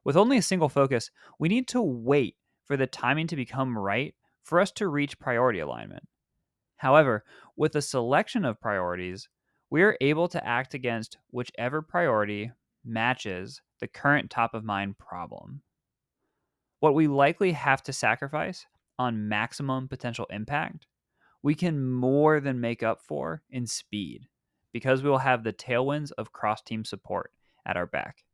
With 0.04 0.16
only 0.16 0.36
a 0.36 0.42
single 0.42 0.68
focus, 0.68 1.10
we 1.38 1.48
need 1.48 1.68
to 1.68 1.80
wait 1.80 2.36
for 2.64 2.76
the 2.76 2.86
timing 2.86 3.28
to 3.28 3.36
become 3.36 3.78
right 3.78 4.14
for 4.42 4.60
us 4.60 4.70
to 4.72 4.88
reach 4.88 5.18
priority 5.18 5.60
alignment. 5.60 6.06
However, 6.82 7.22
with 7.54 7.76
a 7.76 7.80
selection 7.80 8.44
of 8.44 8.60
priorities, 8.60 9.28
we 9.70 9.82
are 9.82 9.96
able 10.00 10.26
to 10.26 10.44
act 10.44 10.74
against 10.74 11.16
whichever 11.30 11.80
priority 11.80 12.50
matches 12.84 13.62
the 13.78 13.86
current 13.86 14.30
top 14.30 14.52
of 14.52 14.64
mind 14.64 14.98
problem. 14.98 15.62
What 16.80 16.96
we 16.96 17.06
likely 17.06 17.52
have 17.52 17.84
to 17.84 17.92
sacrifice 17.92 18.66
on 18.98 19.28
maximum 19.28 19.86
potential 19.86 20.26
impact 20.28 20.88
we 21.40 21.54
can 21.54 21.88
more 21.88 22.40
than 22.40 22.60
make 22.60 22.82
up 22.82 23.00
for 23.00 23.42
in 23.48 23.64
speed 23.68 24.26
because 24.72 25.04
we 25.04 25.10
will 25.10 25.18
have 25.18 25.44
the 25.44 25.52
tailwinds 25.52 26.10
of 26.18 26.32
cross 26.32 26.62
team 26.62 26.84
support 26.84 27.30
at 27.64 27.76
our 27.76 27.86
back. 27.86 28.24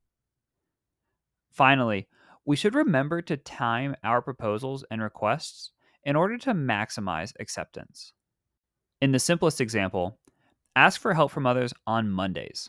Finally, 1.53 2.09
we 2.47 2.57
should 2.57 2.75
remember 2.75 3.21
to 3.21 3.37
time 3.37 3.95
our 4.03 4.23
proposals 4.23 4.87
and 4.91 5.03
requests 5.03 5.73
in 6.05 6.17
order 6.17 6.39
to 6.39 6.55
maximize 6.55 7.35
acceptance. 7.39 8.15
In 9.01 9.13
the 9.13 9.21
simplest 9.21 9.61
example, 9.61 10.19
ask 10.75 11.01
for 11.01 11.15
help 11.15 11.31
from 11.31 11.47
others 11.47 11.73
on 11.87 12.11
Mondays. 12.11 12.69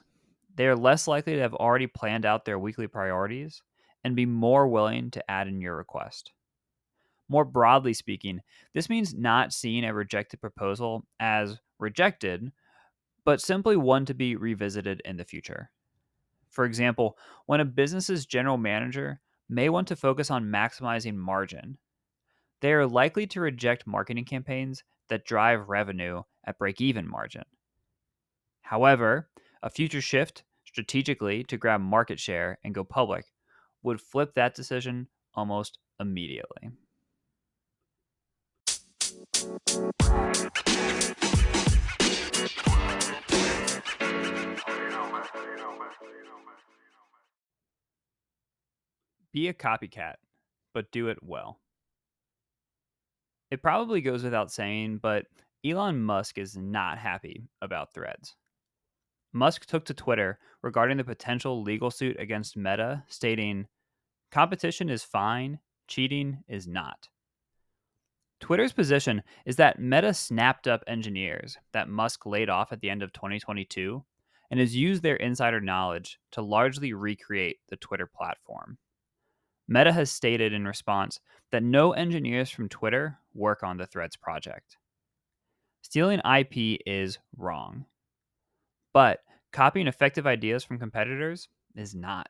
They 0.55 0.67
are 0.67 0.75
less 0.75 1.07
likely 1.07 1.33
to 1.35 1.41
have 1.41 1.55
already 1.55 1.87
planned 1.87 2.25
out 2.25 2.45
their 2.45 2.59
weekly 2.59 2.85
priorities 2.85 3.63
and 4.03 4.15
be 4.15 4.27
more 4.27 4.67
willing 4.67 5.09
to 5.11 5.31
add 5.31 5.47
in 5.47 5.59
your 5.59 5.75
request. 5.75 6.31
More 7.29 7.45
broadly 7.45 7.93
speaking, 7.93 8.41
this 8.73 8.89
means 8.89 9.15
not 9.15 9.53
seeing 9.53 9.83
a 9.83 9.93
rejected 9.93 10.39
proposal 10.39 11.05
as 11.19 11.59
rejected, 11.79 12.51
but 13.25 13.41
simply 13.41 13.75
one 13.75 14.05
to 14.05 14.13
be 14.13 14.35
revisited 14.35 15.01
in 15.05 15.17
the 15.17 15.25
future. 15.25 15.71
For 16.49 16.65
example, 16.65 17.17
when 17.47 17.59
a 17.59 17.65
business's 17.65 18.25
general 18.25 18.57
manager 18.57 19.19
may 19.47 19.69
want 19.69 19.87
to 19.87 19.95
focus 19.95 20.29
on 20.29 20.45
maximizing 20.45 21.15
margin, 21.15 21.77
they 22.61 22.73
are 22.73 22.85
likely 22.85 23.25
to 23.27 23.41
reject 23.41 23.87
marketing 23.87 24.25
campaigns 24.25 24.83
that 25.09 25.25
drive 25.25 25.69
revenue 25.69 26.23
at 26.45 26.57
break 26.57 26.79
even 26.81 27.07
margin. 27.07 27.43
However, 28.61 29.29
a 29.61 29.69
future 29.69 30.01
shift 30.01 30.43
strategically 30.65 31.43
to 31.43 31.57
grab 31.57 31.81
market 31.81 32.19
share 32.19 32.59
and 32.63 32.73
go 32.73 32.83
public 32.83 33.25
would 33.83 33.99
flip 33.99 34.33
that 34.35 34.55
decision 34.55 35.07
almost 35.33 35.79
immediately. 35.99 36.69
Be 49.31 49.47
a 49.47 49.53
copycat, 49.53 50.15
but 50.73 50.91
do 50.91 51.07
it 51.07 51.19
well. 51.21 51.59
It 53.51 53.61
probably 53.61 54.01
goes 54.01 54.23
without 54.23 54.51
saying, 54.51 54.99
but 55.01 55.25
Elon 55.65 56.01
Musk 56.01 56.37
is 56.37 56.55
not 56.55 56.97
happy 56.97 57.43
about 57.61 57.93
threads. 57.93 58.35
Musk 59.33 59.65
took 59.65 59.85
to 59.85 59.93
Twitter 59.93 60.39
regarding 60.61 60.97
the 60.97 61.03
potential 61.03 61.61
legal 61.61 61.91
suit 61.91 62.17
against 62.19 62.57
Meta, 62.57 63.03
stating, 63.07 63.67
Competition 64.31 64.89
is 64.89 65.03
fine, 65.03 65.59
cheating 65.87 66.43
is 66.47 66.67
not. 66.67 67.09
Twitter's 68.39 68.71
position 68.71 69.21
is 69.45 69.57
that 69.57 69.79
Meta 69.79 70.13
snapped 70.13 70.67
up 70.67 70.83
engineers 70.87 71.57
that 71.73 71.89
Musk 71.89 72.25
laid 72.25 72.49
off 72.49 72.71
at 72.71 72.79
the 72.79 72.89
end 72.89 73.03
of 73.03 73.11
2022 73.11 74.03
and 74.49 74.59
has 74.59 74.75
used 74.75 75.03
their 75.03 75.17
insider 75.17 75.59
knowledge 75.59 76.19
to 76.31 76.41
largely 76.41 76.93
recreate 76.93 77.57
the 77.69 77.75
Twitter 77.75 78.07
platform. 78.07 78.77
Meta 79.67 79.91
has 79.91 80.11
stated 80.11 80.53
in 80.53 80.65
response 80.65 81.19
that 81.51 81.61
no 81.61 81.91
engineers 81.91 82.49
from 82.49 82.69
Twitter 82.69 83.19
work 83.39 83.63
on 83.63 83.77
the 83.77 83.87
Threads 83.87 84.15
project. 84.15 84.77
Stealing 85.81 86.19
IP 86.19 86.81
is 86.85 87.17
wrong. 87.37 87.85
But 88.93 89.21
copying 89.51 89.87
effective 89.87 90.27
ideas 90.27 90.63
from 90.63 90.77
competitors 90.77 91.47
is 91.75 91.95
not. 91.95 92.29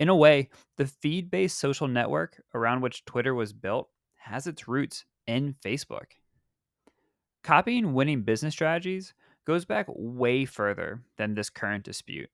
In 0.00 0.08
a 0.08 0.16
way, 0.16 0.50
the 0.76 0.86
feed 0.86 1.30
based 1.30 1.58
social 1.58 1.88
network 1.88 2.42
around 2.54 2.80
which 2.80 3.04
Twitter 3.04 3.34
was 3.34 3.52
built 3.52 3.88
has 4.16 4.46
its 4.46 4.66
roots 4.66 5.04
in 5.26 5.54
Facebook. 5.64 6.12
Copying 7.42 7.94
winning 7.94 8.22
business 8.22 8.54
strategies 8.54 9.14
goes 9.46 9.64
back 9.64 9.86
way 9.88 10.44
further 10.44 11.02
than 11.16 11.34
this 11.34 11.50
current 11.50 11.84
dispute. 11.84 12.30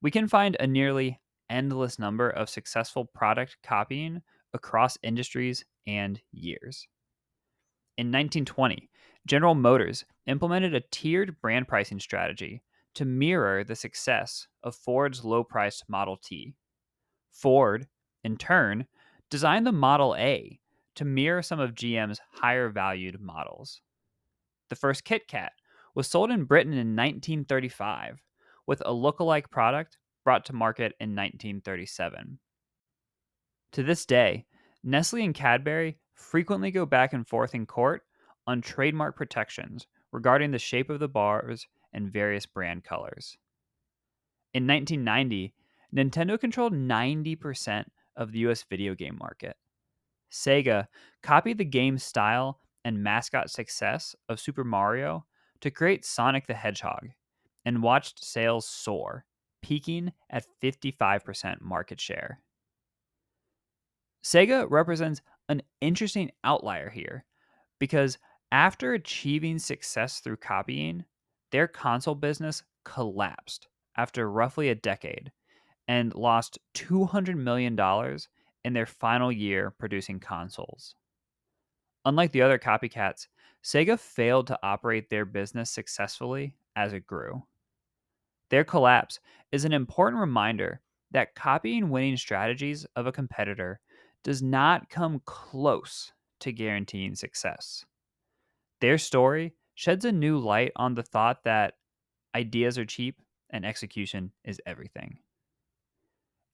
We 0.00 0.10
can 0.10 0.28
find 0.28 0.56
a 0.58 0.66
nearly 0.66 1.20
endless 1.50 1.98
number 1.98 2.30
of 2.30 2.48
successful 2.48 3.04
product 3.04 3.56
copying 3.62 4.22
across 4.52 4.98
industries 5.02 5.64
and 5.86 6.20
years. 6.32 6.86
In 7.96 8.08
1920, 8.08 8.88
General 9.26 9.54
Motors 9.54 10.04
implemented 10.26 10.74
a 10.74 10.82
tiered 10.90 11.40
brand 11.40 11.68
pricing 11.68 12.00
strategy 12.00 12.62
to 12.94 13.04
mirror 13.04 13.64
the 13.64 13.76
success 13.76 14.46
of 14.62 14.74
Ford's 14.74 15.24
low 15.24 15.44
priced 15.44 15.88
Model 15.88 16.16
T. 16.16 16.54
Ford, 17.30 17.86
in 18.22 18.36
turn, 18.36 18.86
designed 19.30 19.66
the 19.66 19.72
Model 19.72 20.14
A 20.16 20.60
to 20.94 21.04
mirror 21.04 21.42
some 21.42 21.60
of 21.60 21.74
GM's 21.74 22.20
higher 22.32 22.68
valued 22.68 23.20
models. 23.20 23.80
The 24.70 24.76
first 24.76 25.04
Kit 25.04 25.26
Kat 25.28 25.52
was 25.94 26.06
sold 26.06 26.30
in 26.30 26.44
Britain 26.44 26.72
in 26.72 26.96
1935, 26.96 28.22
with 28.66 28.82
a 28.84 28.92
look-alike 28.92 29.50
product 29.50 29.98
brought 30.24 30.44
to 30.46 30.52
market 30.52 30.94
in 31.00 31.10
1937. 31.10 32.38
To 33.72 33.82
this 33.82 34.06
day, 34.06 34.46
Nestle 34.86 35.24
and 35.24 35.34
Cadbury 35.34 35.96
frequently 36.12 36.70
go 36.70 36.84
back 36.84 37.14
and 37.14 37.26
forth 37.26 37.54
in 37.54 37.64
court 37.64 38.02
on 38.46 38.60
trademark 38.60 39.16
protections 39.16 39.86
regarding 40.12 40.50
the 40.50 40.58
shape 40.58 40.90
of 40.90 41.00
the 41.00 41.08
bars 41.08 41.66
and 41.94 42.12
various 42.12 42.44
brand 42.44 42.84
colors. 42.84 43.38
In 44.52 44.66
1990, 44.66 45.54
Nintendo 45.96 46.38
controlled 46.38 46.74
90% 46.74 47.86
of 48.16 48.32
the 48.32 48.40
US 48.40 48.62
video 48.64 48.94
game 48.94 49.16
market. 49.18 49.56
Sega 50.30 50.88
copied 51.22 51.58
the 51.58 51.64
game's 51.64 52.02
style 52.02 52.60
and 52.84 53.02
mascot 53.02 53.48
success 53.50 54.14
of 54.28 54.38
Super 54.38 54.64
Mario 54.64 55.24
to 55.60 55.70
create 55.70 56.04
Sonic 56.04 56.46
the 56.46 56.54
Hedgehog 56.54 57.08
and 57.64 57.82
watched 57.82 58.22
sales 58.22 58.66
soar, 58.66 59.24
peaking 59.62 60.12
at 60.28 60.44
55% 60.62 61.62
market 61.62 61.98
share. 61.98 62.40
Sega 64.24 64.66
represents 64.70 65.20
an 65.50 65.62
interesting 65.80 66.30
outlier 66.42 66.88
here 66.88 67.26
because 67.78 68.18
after 68.50 68.94
achieving 68.94 69.58
success 69.58 70.20
through 70.20 70.38
copying, 70.38 71.04
their 71.52 71.68
console 71.68 72.14
business 72.14 72.62
collapsed 72.84 73.68
after 73.96 74.30
roughly 74.30 74.70
a 74.70 74.74
decade 74.74 75.30
and 75.86 76.14
lost 76.14 76.58
$200 76.74 77.36
million 77.36 77.78
in 78.64 78.72
their 78.72 78.86
final 78.86 79.30
year 79.30 79.70
producing 79.78 80.18
consoles. 80.18 80.94
Unlike 82.06 82.32
the 82.32 82.42
other 82.42 82.58
copycats, 82.58 83.28
Sega 83.62 83.98
failed 83.98 84.46
to 84.46 84.58
operate 84.62 85.10
their 85.10 85.24
business 85.24 85.70
successfully 85.70 86.56
as 86.76 86.92
it 86.92 87.06
grew. 87.06 87.42
Their 88.50 88.64
collapse 88.64 89.20
is 89.52 89.64
an 89.64 89.72
important 89.72 90.20
reminder 90.20 90.80
that 91.10 91.34
copying 91.34 91.90
winning 91.90 92.16
strategies 92.16 92.84
of 92.96 93.06
a 93.06 93.12
competitor 93.12 93.80
does 94.24 94.42
not 94.42 94.90
come 94.90 95.20
close 95.24 96.12
to 96.40 96.52
guaranteeing 96.52 97.14
success. 97.14 97.84
Their 98.80 98.98
story 98.98 99.54
sheds 99.74 100.04
a 100.04 100.12
new 100.12 100.38
light 100.38 100.72
on 100.76 100.94
the 100.94 101.02
thought 101.02 101.44
that 101.44 101.74
ideas 102.34 102.78
are 102.78 102.84
cheap 102.84 103.20
and 103.50 103.64
execution 103.64 104.32
is 104.44 104.60
everything. 104.66 105.18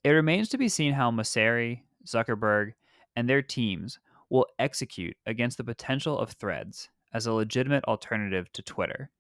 It 0.05 0.11
remains 0.11 0.49
to 0.51 0.59
be 0.59 0.69
seen 0.69 0.93
how 0.93 1.11
Mosseri, 1.11 1.83
Zuckerberg, 2.07 2.73
and 3.17 3.29
their 3.29 3.43
teams 3.43 3.99
will 4.29 4.47
execute 4.59 5.17
against 5.27 5.59
the 5.59 5.65
potential 5.65 6.19
of 6.19 6.33
threads 6.33 6.89
as 7.13 7.27
a 7.27 7.33
legitimate 7.33 7.85
alternative 7.85 8.51
to 8.53 8.63
Twitter. 8.63 9.11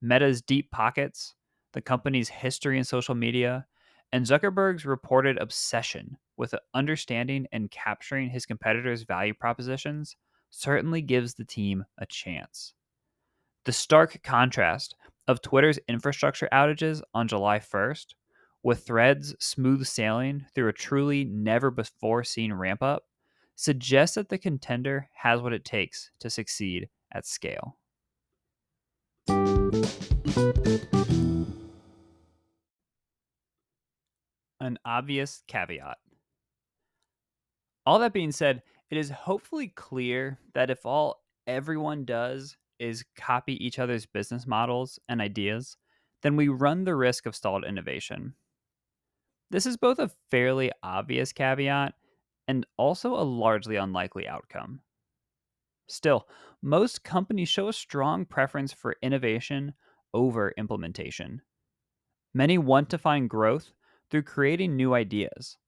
Meta's 0.00 0.40
deep 0.40 0.70
pockets, 0.70 1.34
the 1.72 1.80
company's 1.80 2.28
history 2.28 2.78
in 2.78 2.84
social 2.84 3.14
media, 3.14 3.66
and 4.12 4.24
Zuckerberg's 4.24 4.84
reported 4.84 5.38
obsession 5.38 6.18
with 6.42 6.56
understanding 6.74 7.46
and 7.52 7.70
capturing 7.70 8.28
his 8.28 8.46
competitors' 8.46 9.04
value 9.04 9.32
propositions 9.32 10.16
certainly 10.50 11.00
gives 11.00 11.34
the 11.34 11.44
team 11.44 11.84
a 11.98 12.04
chance. 12.04 12.74
The 13.64 13.70
stark 13.70 14.20
contrast 14.24 14.96
of 15.28 15.40
Twitter's 15.40 15.78
infrastructure 15.86 16.48
outages 16.52 17.00
on 17.14 17.28
July 17.28 17.60
1st 17.60 18.14
with 18.64 18.84
threads 18.84 19.36
smooth 19.38 19.86
sailing 19.86 20.44
through 20.52 20.66
a 20.66 20.72
truly 20.72 21.24
never 21.24 21.70
before 21.70 22.24
seen 22.24 22.52
ramp 22.52 22.82
up 22.82 23.04
suggests 23.54 24.16
that 24.16 24.28
the 24.28 24.36
contender 24.36 25.08
has 25.14 25.40
what 25.40 25.52
it 25.52 25.64
takes 25.64 26.10
to 26.18 26.28
succeed 26.28 26.88
at 27.12 27.24
scale. 27.24 27.78
An 34.58 34.76
obvious 34.84 35.44
caveat. 35.46 35.98
All 37.84 37.98
that 37.98 38.12
being 38.12 38.32
said, 38.32 38.62
it 38.90 38.96
is 38.96 39.10
hopefully 39.10 39.68
clear 39.68 40.38
that 40.54 40.70
if 40.70 40.86
all 40.86 41.24
everyone 41.46 42.04
does 42.04 42.56
is 42.78 43.04
copy 43.16 43.64
each 43.64 43.78
other's 43.78 44.06
business 44.06 44.46
models 44.46 44.98
and 45.08 45.20
ideas, 45.20 45.76
then 46.22 46.36
we 46.36 46.48
run 46.48 46.84
the 46.84 46.94
risk 46.94 47.26
of 47.26 47.34
stalled 47.34 47.64
innovation. 47.64 48.34
This 49.50 49.66
is 49.66 49.76
both 49.76 49.98
a 49.98 50.10
fairly 50.30 50.70
obvious 50.82 51.32
caveat 51.32 51.94
and 52.48 52.66
also 52.76 53.14
a 53.14 53.22
largely 53.22 53.76
unlikely 53.76 54.26
outcome. 54.26 54.80
Still, 55.88 56.26
most 56.62 57.04
companies 57.04 57.48
show 57.48 57.68
a 57.68 57.72
strong 57.72 58.24
preference 58.24 58.72
for 58.72 58.96
innovation 59.02 59.74
over 60.14 60.54
implementation. 60.56 61.42
Many 62.34 62.56
want 62.56 62.88
to 62.90 62.98
find 62.98 63.28
growth 63.28 63.72
through 64.10 64.22
creating 64.22 64.76
new 64.76 64.94
ideas. 64.94 65.58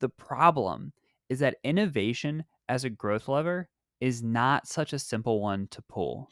The 0.00 0.08
problem 0.08 0.92
is 1.28 1.38
that 1.40 1.56
innovation 1.64 2.44
as 2.68 2.84
a 2.84 2.90
growth 2.90 3.28
lever 3.28 3.68
is 4.00 4.22
not 4.22 4.66
such 4.66 4.92
a 4.92 4.98
simple 4.98 5.40
one 5.40 5.66
to 5.68 5.82
pull. 5.82 6.28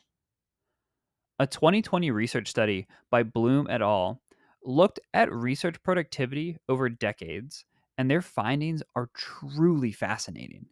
A 1.39 1.47
2020 1.47 2.11
research 2.11 2.49
study 2.49 2.87
by 3.11 3.23
Bloom 3.23 3.67
et 3.71 3.83
al 3.83 4.21
looked 4.65 5.01
at 5.13 5.33
research 5.33 5.83
productivity 5.83 6.59
over 6.69 6.89
decades, 6.89 7.65
and 7.99 8.11
their 8.11 8.23
findings 8.23 8.83
are 8.95 9.11
truly 9.15 9.93
fascinating. 9.93 10.67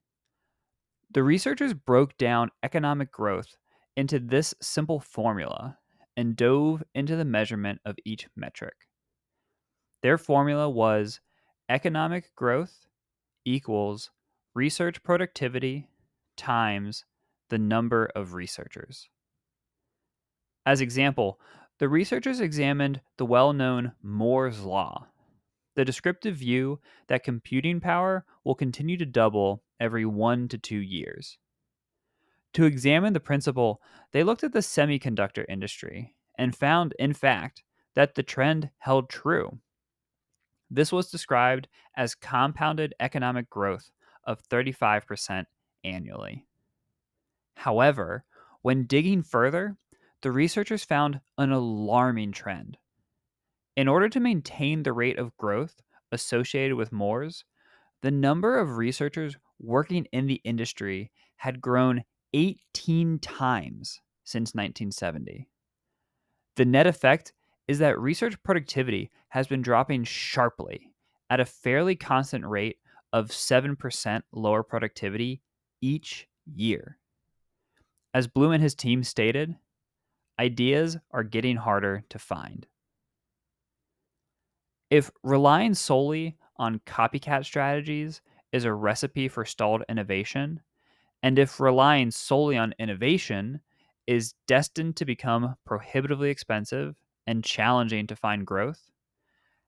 The 1.10 1.22
researchers 1.22 1.74
broke 1.74 2.16
down 2.18 2.50
economic 2.62 3.10
growth 3.10 3.56
into 3.96 4.20
this 4.20 4.54
simple 4.62 5.00
formula 5.00 5.78
and 6.16 6.36
dove 6.36 6.84
into 6.94 7.16
the 7.16 7.24
measurement 7.24 7.80
of 7.84 7.96
each 8.04 8.28
metric. 8.36 8.74
Their 10.02 10.18
formula 10.18 10.68
was 10.68 11.20
economic 11.68 12.34
growth 12.36 12.86
equals 13.50 14.10
research 14.54 15.02
productivity 15.02 15.88
times 16.36 17.04
the 17.48 17.58
number 17.58 18.10
of 18.14 18.34
researchers. 18.34 19.08
As 20.64 20.80
example, 20.80 21.40
the 21.78 21.88
researchers 21.88 22.40
examined 22.40 23.00
the 23.16 23.26
well 23.26 23.52
known 23.52 23.92
Moore's 24.02 24.62
Law, 24.62 25.06
the 25.74 25.84
descriptive 25.84 26.36
view 26.36 26.80
that 27.08 27.24
computing 27.24 27.80
power 27.80 28.24
will 28.44 28.54
continue 28.54 28.96
to 28.96 29.06
double 29.06 29.62
every 29.80 30.04
one 30.04 30.48
to 30.48 30.58
two 30.58 30.78
years. 30.78 31.38
To 32.54 32.64
examine 32.64 33.12
the 33.12 33.20
principle, 33.20 33.80
they 34.12 34.22
looked 34.22 34.44
at 34.44 34.52
the 34.52 34.58
semiconductor 34.58 35.44
industry 35.48 36.16
and 36.36 36.54
found, 36.54 36.94
in 36.98 37.14
fact, 37.14 37.62
that 37.94 38.14
the 38.14 38.22
trend 38.22 38.70
held 38.78 39.08
true. 39.08 39.58
This 40.70 40.92
was 40.92 41.10
described 41.10 41.68
as 41.96 42.14
compounded 42.14 42.94
economic 43.00 43.50
growth 43.50 43.90
of 44.24 44.46
35% 44.48 45.44
annually. 45.84 46.46
However, 47.56 48.24
when 48.62 48.84
digging 48.84 49.22
further, 49.22 49.76
the 50.22 50.30
researchers 50.30 50.84
found 50.84 51.20
an 51.38 51.50
alarming 51.50 52.32
trend. 52.32 52.76
In 53.76 53.88
order 53.88 54.08
to 54.08 54.20
maintain 54.20 54.82
the 54.82 54.92
rate 54.92 55.18
of 55.18 55.36
growth 55.36 55.80
associated 56.12 56.76
with 56.76 56.92
Moores, 56.92 57.44
the 58.02 58.10
number 58.10 58.58
of 58.58 58.76
researchers 58.76 59.36
working 59.58 60.06
in 60.12 60.26
the 60.26 60.40
industry 60.44 61.10
had 61.36 61.60
grown 61.60 62.04
18 62.32 63.18
times 63.18 64.00
since 64.24 64.54
1970. 64.54 65.48
The 66.56 66.64
net 66.64 66.86
effect 66.86 67.32
is 67.70 67.78
that 67.78 68.00
research 68.00 68.34
productivity 68.42 69.12
has 69.28 69.46
been 69.46 69.62
dropping 69.62 70.02
sharply 70.02 70.92
at 71.30 71.38
a 71.38 71.44
fairly 71.44 71.94
constant 71.94 72.44
rate 72.44 72.78
of 73.12 73.28
7% 73.28 74.22
lower 74.32 74.64
productivity 74.64 75.40
each 75.80 76.26
year. 76.52 76.98
As 78.12 78.26
Bloom 78.26 78.50
and 78.50 78.60
his 78.60 78.74
team 78.74 79.04
stated, 79.04 79.54
ideas 80.36 80.98
are 81.12 81.22
getting 81.22 81.54
harder 81.54 82.02
to 82.08 82.18
find. 82.18 82.66
If 84.90 85.12
relying 85.22 85.74
solely 85.74 86.36
on 86.56 86.80
copycat 86.88 87.44
strategies 87.44 88.20
is 88.50 88.64
a 88.64 88.74
recipe 88.74 89.28
for 89.28 89.44
stalled 89.44 89.84
innovation, 89.88 90.60
and 91.22 91.38
if 91.38 91.60
relying 91.60 92.10
solely 92.10 92.56
on 92.56 92.74
innovation 92.80 93.60
is 94.08 94.34
destined 94.48 94.96
to 94.96 95.04
become 95.04 95.54
prohibitively 95.64 96.30
expensive 96.30 96.96
and 97.30 97.44
challenging 97.44 98.08
to 98.08 98.16
find 98.16 98.44
growth, 98.44 98.90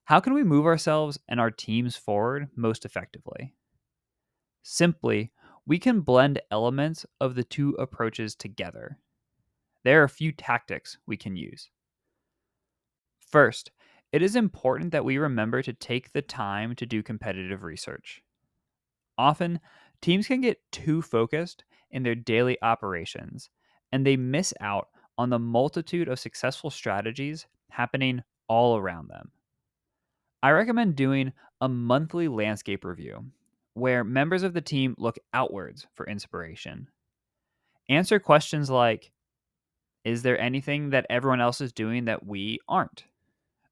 how 0.05 0.19
can 0.19 0.35
we 0.35 0.43
move 0.43 0.67
ourselves 0.67 1.17
and 1.29 1.39
our 1.39 1.51
teams 1.51 1.95
forward 1.95 2.49
most 2.57 2.85
effectively? 2.85 3.55
Simply, 4.65 5.31
we 5.65 5.79
can 5.79 6.01
blend 6.01 6.41
elements 6.51 7.07
of 7.21 7.37
the 7.37 7.45
two 7.45 7.71
approaches 7.79 8.35
together. 8.35 8.99
There 9.85 10.01
are 10.01 10.05
a 10.05 10.09
few 10.09 10.33
tactics 10.33 10.99
we 11.07 11.17
can 11.17 11.37
use. 11.37 11.71
First, 13.21 13.71
it 14.11 14.23
is 14.23 14.35
important 14.35 14.91
that 14.91 15.05
we 15.05 15.17
remember 15.17 15.63
to 15.63 15.73
take 15.73 16.11
the 16.11 16.21
time 16.21 16.75
to 16.75 16.85
do 16.85 17.01
competitive 17.01 17.63
research. 17.63 18.23
Often, 19.17 19.61
teams 20.01 20.27
can 20.27 20.41
get 20.41 20.59
too 20.73 21.01
focused 21.01 21.63
in 21.93 22.03
their 22.03 22.17
daily 22.17 22.61
operations 22.61 23.51
and 23.93 24.05
they 24.05 24.17
miss 24.17 24.53
out 24.61 24.89
on 25.19 25.31
the 25.31 25.39
multitude 25.39 26.09
of 26.09 26.19
successful 26.19 26.71
strategies 26.71 27.47
happening 27.71 28.23
all 28.49 28.77
around 28.77 29.09
them. 29.09 29.31
I 30.43 30.51
recommend 30.51 30.97
doing 30.97 31.33
a 31.61 31.69
monthly 31.69 32.29
landscape 32.29 32.85
review 32.85 33.27
where 33.75 34.05
members 34.05 34.43
of 34.43 34.53
the 34.53 34.61
team 34.61 34.95
look 34.99 35.17
outwards 35.33 35.87
for 35.95 36.07
inspiration. 36.07 36.89
Answer 37.89 38.19
questions 38.19 38.69
like 38.69 39.13
Is 40.05 40.23
there 40.23 40.39
anything 40.41 40.91
that 40.91 41.07
everyone 41.09 41.41
else 41.41 41.61
is 41.61 41.73
doing 41.73 42.07
that 42.07 42.27
we 42.27 42.59
aren't? 42.69 43.05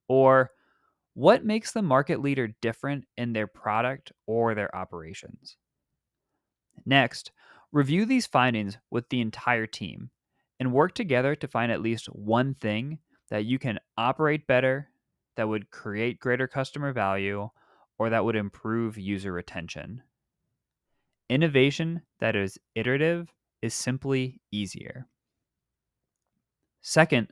Or 0.09 0.51
what 1.15 1.45
makes 1.45 1.73
the 1.73 1.83
market 1.83 2.21
leader 2.21 2.49
different 2.63 3.05
in 3.17 3.33
their 3.33 3.47
product 3.47 4.13
or 4.27 4.55
their 4.55 4.75
operations? 4.75 5.57
Next, 6.87 7.33
review 7.73 8.07
these 8.07 8.27
findings 8.27 8.79
with 8.91 9.09
the 9.09 9.21
entire 9.21 9.67
team 9.67 10.11
and 10.61 10.73
work 10.73 10.95
together 10.95 11.35
to 11.35 11.49
find 11.49 11.73
at 11.73 11.81
least 11.81 12.07
one 12.07 12.55
thing 12.55 12.99
that 13.31 13.47
you 13.47 13.59
can 13.59 13.81
operate 13.97 14.47
better, 14.47 14.91
that 15.37 15.49
would 15.49 15.71
create 15.71 16.21
greater 16.21 16.47
customer 16.47 16.93
value, 16.93 17.49
or 17.99 18.11
that 18.11 18.25
would 18.25 18.37
improve 18.37 18.99
user 18.99 19.33
retention. 19.33 20.03
Innovation 21.31 22.03
that 22.19 22.37
is 22.37 22.59
iterative 22.75 23.33
is 23.63 23.73
simply 23.73 24.41
easier. 24.53 25.07
Second, 26.83 27.29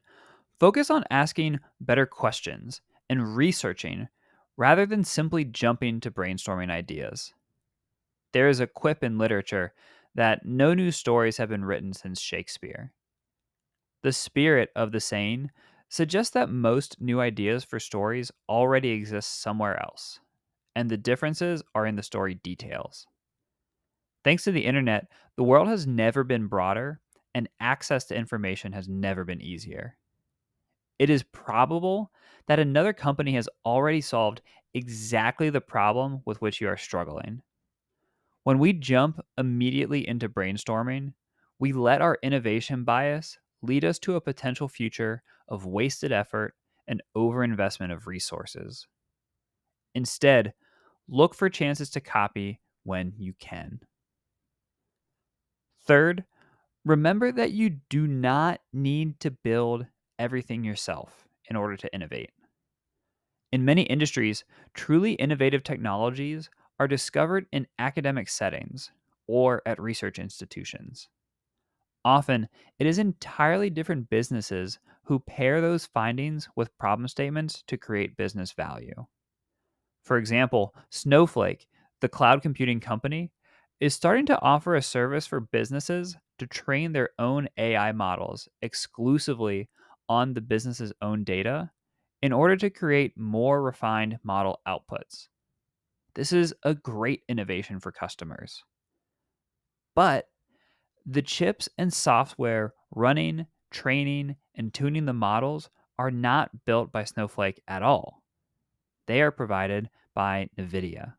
focus 0.59 0.91
on 0.91 1.05
asking 1.11 1.59
better 1.81 2.07
questions 2.07 2.81
and 3.11 3.37
researching 3.37 4.09
rather 4.57 4.87
than 4.87 5.05
simply 5.05 5.45
jumping 5.45 6.01
to 6.01 6.11
brainstorming 6.11 6.71
ideas. 6.71 7.35
There 8.33 8.49
is 8.49 8.61
a 8.61 8.67
quip 8.67 9.03
in 9.05 9.19
literature 9.19 9.73
that 10.15 10.45
no 10.45 10.75
new 10.75 10.91
stories 10.91 11.37
have 11.37 11.49
been 11.49 11.65
written 11.65 11.93
since 11.93 12.21
Shakespeare. 12.21 12.93
The 14.03 14.13
spirit 14.13 14.71
of 14.75 14.93
the 14.93 15.01
saying 15.01 15.51
suggests 15.89 16.33
that 16.35 16.51
most 16.51 17.01
new 17.01 17.21
ideas 17.21 17.65
for 17.65 17.79
stories 17.81 18.31
already 18.49 18.91
exist 18.91 19.41
somewhere 19.41 19.81
else, 19.81 20.21
and 20.75 20.91
the 20.91 20.97
differences 20.97 21.63
are 21.75 21.87
in 21.87 21.97
the 21.97 22.03
story 22.03 22.35
details. 22.35 23.07
Thanks 24.25 24.45
to 24.45 24.53
the 24.53 24.65
internet, 24.65 25.11
the 25.37 25.43
world 25.45 25.69
has 25.69 25.87
never 25.87 26.25
been 26.25 26.47
broader, 26.47 27.01
and 27.35 27.49
access 27.61 28.05
to 28.07 28.17
information 28.17 28.73
has 28.73 28.89
never 28.89 29.25
been 29.25 29.41
easier. 29.41 29.97
It 30.99 31.11
is 31.11 31.23
probable 31.23 32.13
that 32.47 32.59
another 32.59 32.93
company 32.93 33.33
has 33.35 33.49
already 33.65 34.01
solved 34.01 34.43
exactly 34.75 35.51
the 35.51 35.61
problem 35.61 36.23
with 36.25 36.41
which 36.41 36.61
you 36.61 36.69
are 36.69 36.77
struggling. 36.77 37.43
When 38.45 38.59
we 38.59 38.73
jump 38.73 39.21
immediately 39.37 40.07
into 40.07 40.29
brainstorming, 40.29 41.15
we 41.59 41.73
let 41.73 42.03
our 42.03 42.19
innovation 42.23 42.85
bias 42.85 43.39
lead 43.63 43.85
us 43.85 43.99
to 44.01 44.17
a 44.17 44.21
potential 44.21 44.69
future 44.69 45.23
of 45.49 45.67
wasted 45.67 46.13
effort 46.13 46.55
and 46.87 47.03
overinvestment 47.17 47.93
of 47.93 48.07
resources. 48.07 48.87
Instead, 49.95 50.55
look 51.09 51.35
for 51.35 51.51
chances 51.51 51.91
to 51.91 52.01
copy 52.01 52.61
when 52.85 53.13
you 53.17 53.35
can. 53.35 53.81
Third, 55.87 56.25
remember 56.85 57.33
that 57.33 57.53
you 57.53 57.81
do 57.89 58.07
not 58.07 58.61
need 58.73 59.21
to 59.21 59.31
build 59.31 59.87
everything 60.19 60.65
yourself 60.65 61.27
in 61.49 61.57
order 61.57 61.77
to 61.77 61.95
innovate. 61.95 62.31
In 63.53 63.65
many 63.65 63.83
industries, 63.83 64.45
truly 64.75 65.13
innovative 65.13 65.63
technologies 65.63 66.51
are 66.79 66.89
discovered 66.89 67.47
in 67.53 67.67
academic 67.79 68.29
settings 68.29 68.91
or 69.27 69.63
at 69.67 69.81
research 69.81 70.19
institutions. 70.19 71.09
Often, 72.09 72.49
it 72.79 72.87
is 72.87 72.99
entirely 72.99 73.69
different 73.69 74.09
businesses 74.09 74.79
who 75.05 75.19
pair 75.19 75.61
those 75.61 75.85
findings 75.85 76.49
with 76.57 76.77
problem 76.79 77.07
statements 77.07 77.63
to 77.67 77.77
create 77.77 78.17
business 78.17 78.53
value. 78.53 79.05
For 80.05 80.17
example, 80.17 80.75
Snowflake, 80.89 81.69
the 82.01 82.09
cloud 82.09 82.41
computing 82.41 82.81
company, 82.81 83.31
is 83.79 83.93
starting 83.93 84.25
to 84.25 84.41
offer 84.41 84.75
a 84.75 84.81
service 84.81 85.27
for 85.27 85.41
businesses 85.41 86.17
to 86.39 86.47
train 86.47 86.93
their 86.93 87.11
own 87.19 87.47
AI 87.59 87.93
models 87.93 88.49
exclusively 88.63 89.69
on 90.09 90.33
the 90.33 90.41
business's 90.41 90.95
own 91.03 91.25
data 91.25 91.71
in 92.23 92.33
order 92.33 92.57
to 92.57 92.71
create 92.71 93.19
more 93.19 93.63
refined 93.63 94.19
model 94.23 94.63
outputs. 94.67 95.29
This 96.15 96.33
is 96.33 96.55
a 96.63 96.75
great 96.75 97.21
innovation 97.29 97.81
for 97.81 97.93
customers. 97.93 98.65
But 99.95 100.29
the 101.11 101.23
chips 101.23 101.71
and 101.79 101.91
software 101.93 102.75
running, 102.95 103.47
training, 103.71 104.37
and 104.55 104.75
tuning 104.75 105.07
the 105.07 105.13
models 105.15 105.71
are 105.99 106.11
not 106.11 106.67
built 106.67 106.93
by 106.93 107.05
Snowflake 107.05 107.63
at 107.67 107.83
all. 107.83 108.23
They 109.07 109.23
are 109.23 109.31
provided 109.31 109.89
by 110.15 110.51
NVIDIA. 110.59 111.15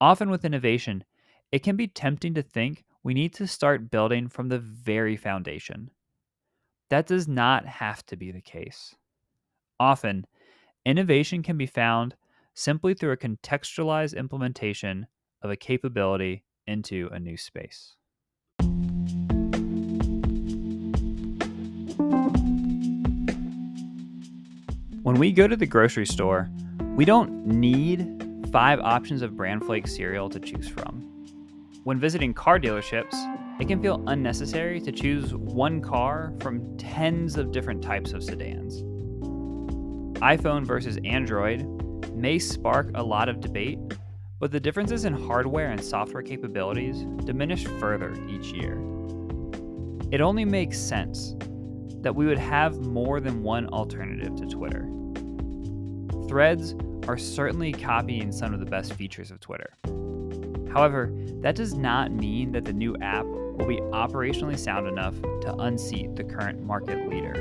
Often 0.00 0.30
with 0.30 0.44
innovation, 0.44 1.04
it 1.52 1.62
can 1.62 1.76
be 1.76 1.86
tempting 1.86 2.34
to 2.34 2.42
think 2.42 2.84
we 3.04 3.14
need 3.14 3.32
to 3.34 3.46
start 3.46 3.92
building 3.92 4.28
from 4.28 4.48
the 4.48 4.58
very 4.58 5.16
foundation. 5.16 5.90
That 6.90 7.06
does 7.06 7.28
not 7.28 7.64
have 7.64 8.04
to 8.06 8.16
be 8.16 8.32
the 8.32 8.40
case. 8.40 8.96
Often, 9.78 10.26
innovation 10.84 11.44
can 11.44 11.56
be 11.56 11.66
found 11.66 12.16
simply 12.54 12.94
through 12.94 13.12
a 13.12 13.16
contextualized 13.16 14.16
implementation 14.16 15.06
of 15.42 15.50
a 15.50 15.56
capability 15.56 16.42
into 16.66 17.08
a 17.12 17.20
new 17.20 17.36
space. 17.36 17.94
When 25.08 25.18
we 25.18 25.32
go 25.32 25.48
to 25.48 25.56
the 25.56 25.64
grocery 25.64 26.04
store, 26.04 26.50
we 26.94 27.06
don't 27.06 27.46
need 27.46 28.22
five 28.52 28.78
options 28.78 29.22
of 29.22 29.38
bran 29.38 29.58
flake 29.58 29.88
cereal 29.88 30.28
to 30.28 30.38
choose 30.38 30.68
from. 30.68 31.00
When 31.84 31.98
visiting 31.98 32.34
car 32.34 32.60
dealerships, 32.60 33.14
it 33.58 33.68
can 33.68 33.80
feel 33.80 34.04
unnecessary 34.06 34.82
to 34.82 34.92
choose 34.92 35.34
one 35.34 35.80
car 35.80 36.34
from 36.40 36.76
tens 36.76 37.38
of 37.38 37.52
different 37.52 37.80
types 37.80 38.12
of 38.12 38.22
sedans. 38.22 38.82
iPhone 40.20 40.66
versus 40.66 40.98
Android 41.06 41.62
may 42.14 42.38
spark 42.38 42.90
a 42.94 43.02
lot 43.02 43.30
of 43.30 43.40
debate, 43.40 43.78
but 44.38 44.52
the 44.52 44.60
differences 44.60 45.06
in 45.06 45.14
hardware 45.14 45.70
and 45.70 45.82
software 45.82 46.22
capabilities 46.22 47.06
diminish 47.24 47.64
further 47.80 48.14
each 48.28 48.52
year. 48.52 48.74
It 50.12 50.20
only 50.20 50.44
makes 50.44 50.78
sense 50.78 51.34
that 52.02 52.14
we 52.14 52.26
would 52.26 52.38
have 52.38 52.78
more 52.80 53.20
than 53.20 53.42
one 53.42 53.68
alternative 53.68 54.36
to 54.36 54.44
Twitter. 54.44 54.86
Threads 56.28 56.74
are 57.08 57.16
certainly 57.16 57.72
copying 57.72 58.32
some 58.32 58.52
of 58.52 58.60
the 58.60 58.66
best 58.66 58.92
features 58.92 59.30
of 59.30 59.40
Twitter. 59.40 59.72
However, 60.70 61.10
that 61.40 61.54
does 61.54 61.72
not 61.72 62.12
mean 62.12 62.52
that 62.52 62.66
the 62.66 62.72
new 62.74 62.94
app 63.00 63.24
will 63.24 63.66
be 63.66 63.78
operationally 63.78 64.58
sound 64.58 64.86
enough 64.86 65.14
to 65.40 65.54
unseat 65.60 66.16
the 66.16 66.24
current 66.24 66.62
market 66.62 67.08
leader. 67.08 67.32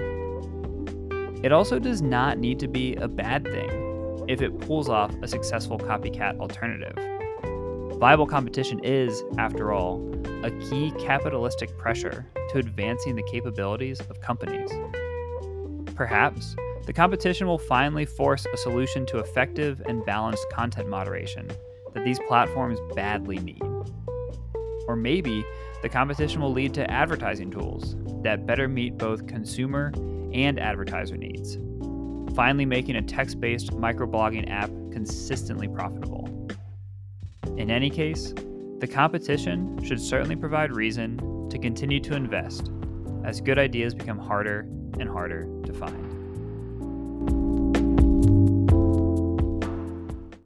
It 1.43 1.51
also 1.51 1.79
does 1.79 2.01
not 2.01 2.37
need 2.37 2.59
to 2.59 2.69
be 2.69 2.95
a 2.95 3.09
bad 3.09 3.43
thing 3.43 4.25
if 4.29 4.41
it 4.41 4.57
pulls 4.61 4.87
off 4.87 5.13
a 5.21 5.27
successful 5.27 5.77
copycat 5.77 6.39
alternative. 6.39 6.95
Viable 7.99 8.25
competition 8.25 8.79
is, 8.85 9.21
after 9.37 9.73
all, 9.73 10.01
a 10.43 10.51
key 10.69 10.93
capitalistic 10.97 11.77
pressure 11.77 12.25
to 12.51 12.57
advancing 12.57 13.15
the 13.15 13.23
capabilities 13.23 13.99
of 13.99 14.21
companies. 14.21 14.71
Perhaps 15.93 16.55
the 16.87 16.93
competition 16.93 17.47
will 17.47 17.57
finally 17.57 18.05
force 18.05 18.45
a 18.53 18.55
solution 18.55 19.05
to 19.07 19.19
effective 19.19 19.81
and 19.87 20.05
balanced 20.05 20.49
content 20.49 20.87
moderation 20.87 21.45
that 21.93 22.05
these 22.05 22.17
platforms 22.29 22.79
badly 22.95 23.39
need. 23.39 23.61
Or 24.87 24.95
maybe 24.95 25.43
the 25.81 25.89
competition 25.89 26.41
will 26.41 26.53
lead 26.53 26.73
to 26.75 26.89
advertising 26.89 27.51
tools 27.51 27.97
that 28.23 28.45
better 28.47 28.69
meet 28.69 28.97
both 28.97 29.27
consumer 29.27 29.91
and 30.33 30.57
advertiser 30.57 31.17
needs, 31.17 31.57
finally 32.33 32.65
making 32.65 32.95
a 32.95 33.01
text 33.01 33.41
based 33.41 33.71
microblogging 33.71 34.49
app 34.49 34.69
consistently 34.93 35.67
profitable. 35.67 36.47
In 37.57 37.69
any 37.69 37.89
case, 37.89 38.33
the 38.79 38.87
competition 38.87 39.77
should 39.83 39.99
certainly 39.99 40.37
provide 40.37 40.71
reason 40.71 41.49
to 41.49 41.59
continue 41.59 41.99
to 41.99 42.15
invest 42.15 42.71
as 43.25 43.41
good 43.41 43.59
ideas 43.59 43.93
become 43.93 44.19
harder 44.19 44.61
and 44.99 45.09
harder 45.09 45.49
to 45.65 45.73
find. 45.73 46.06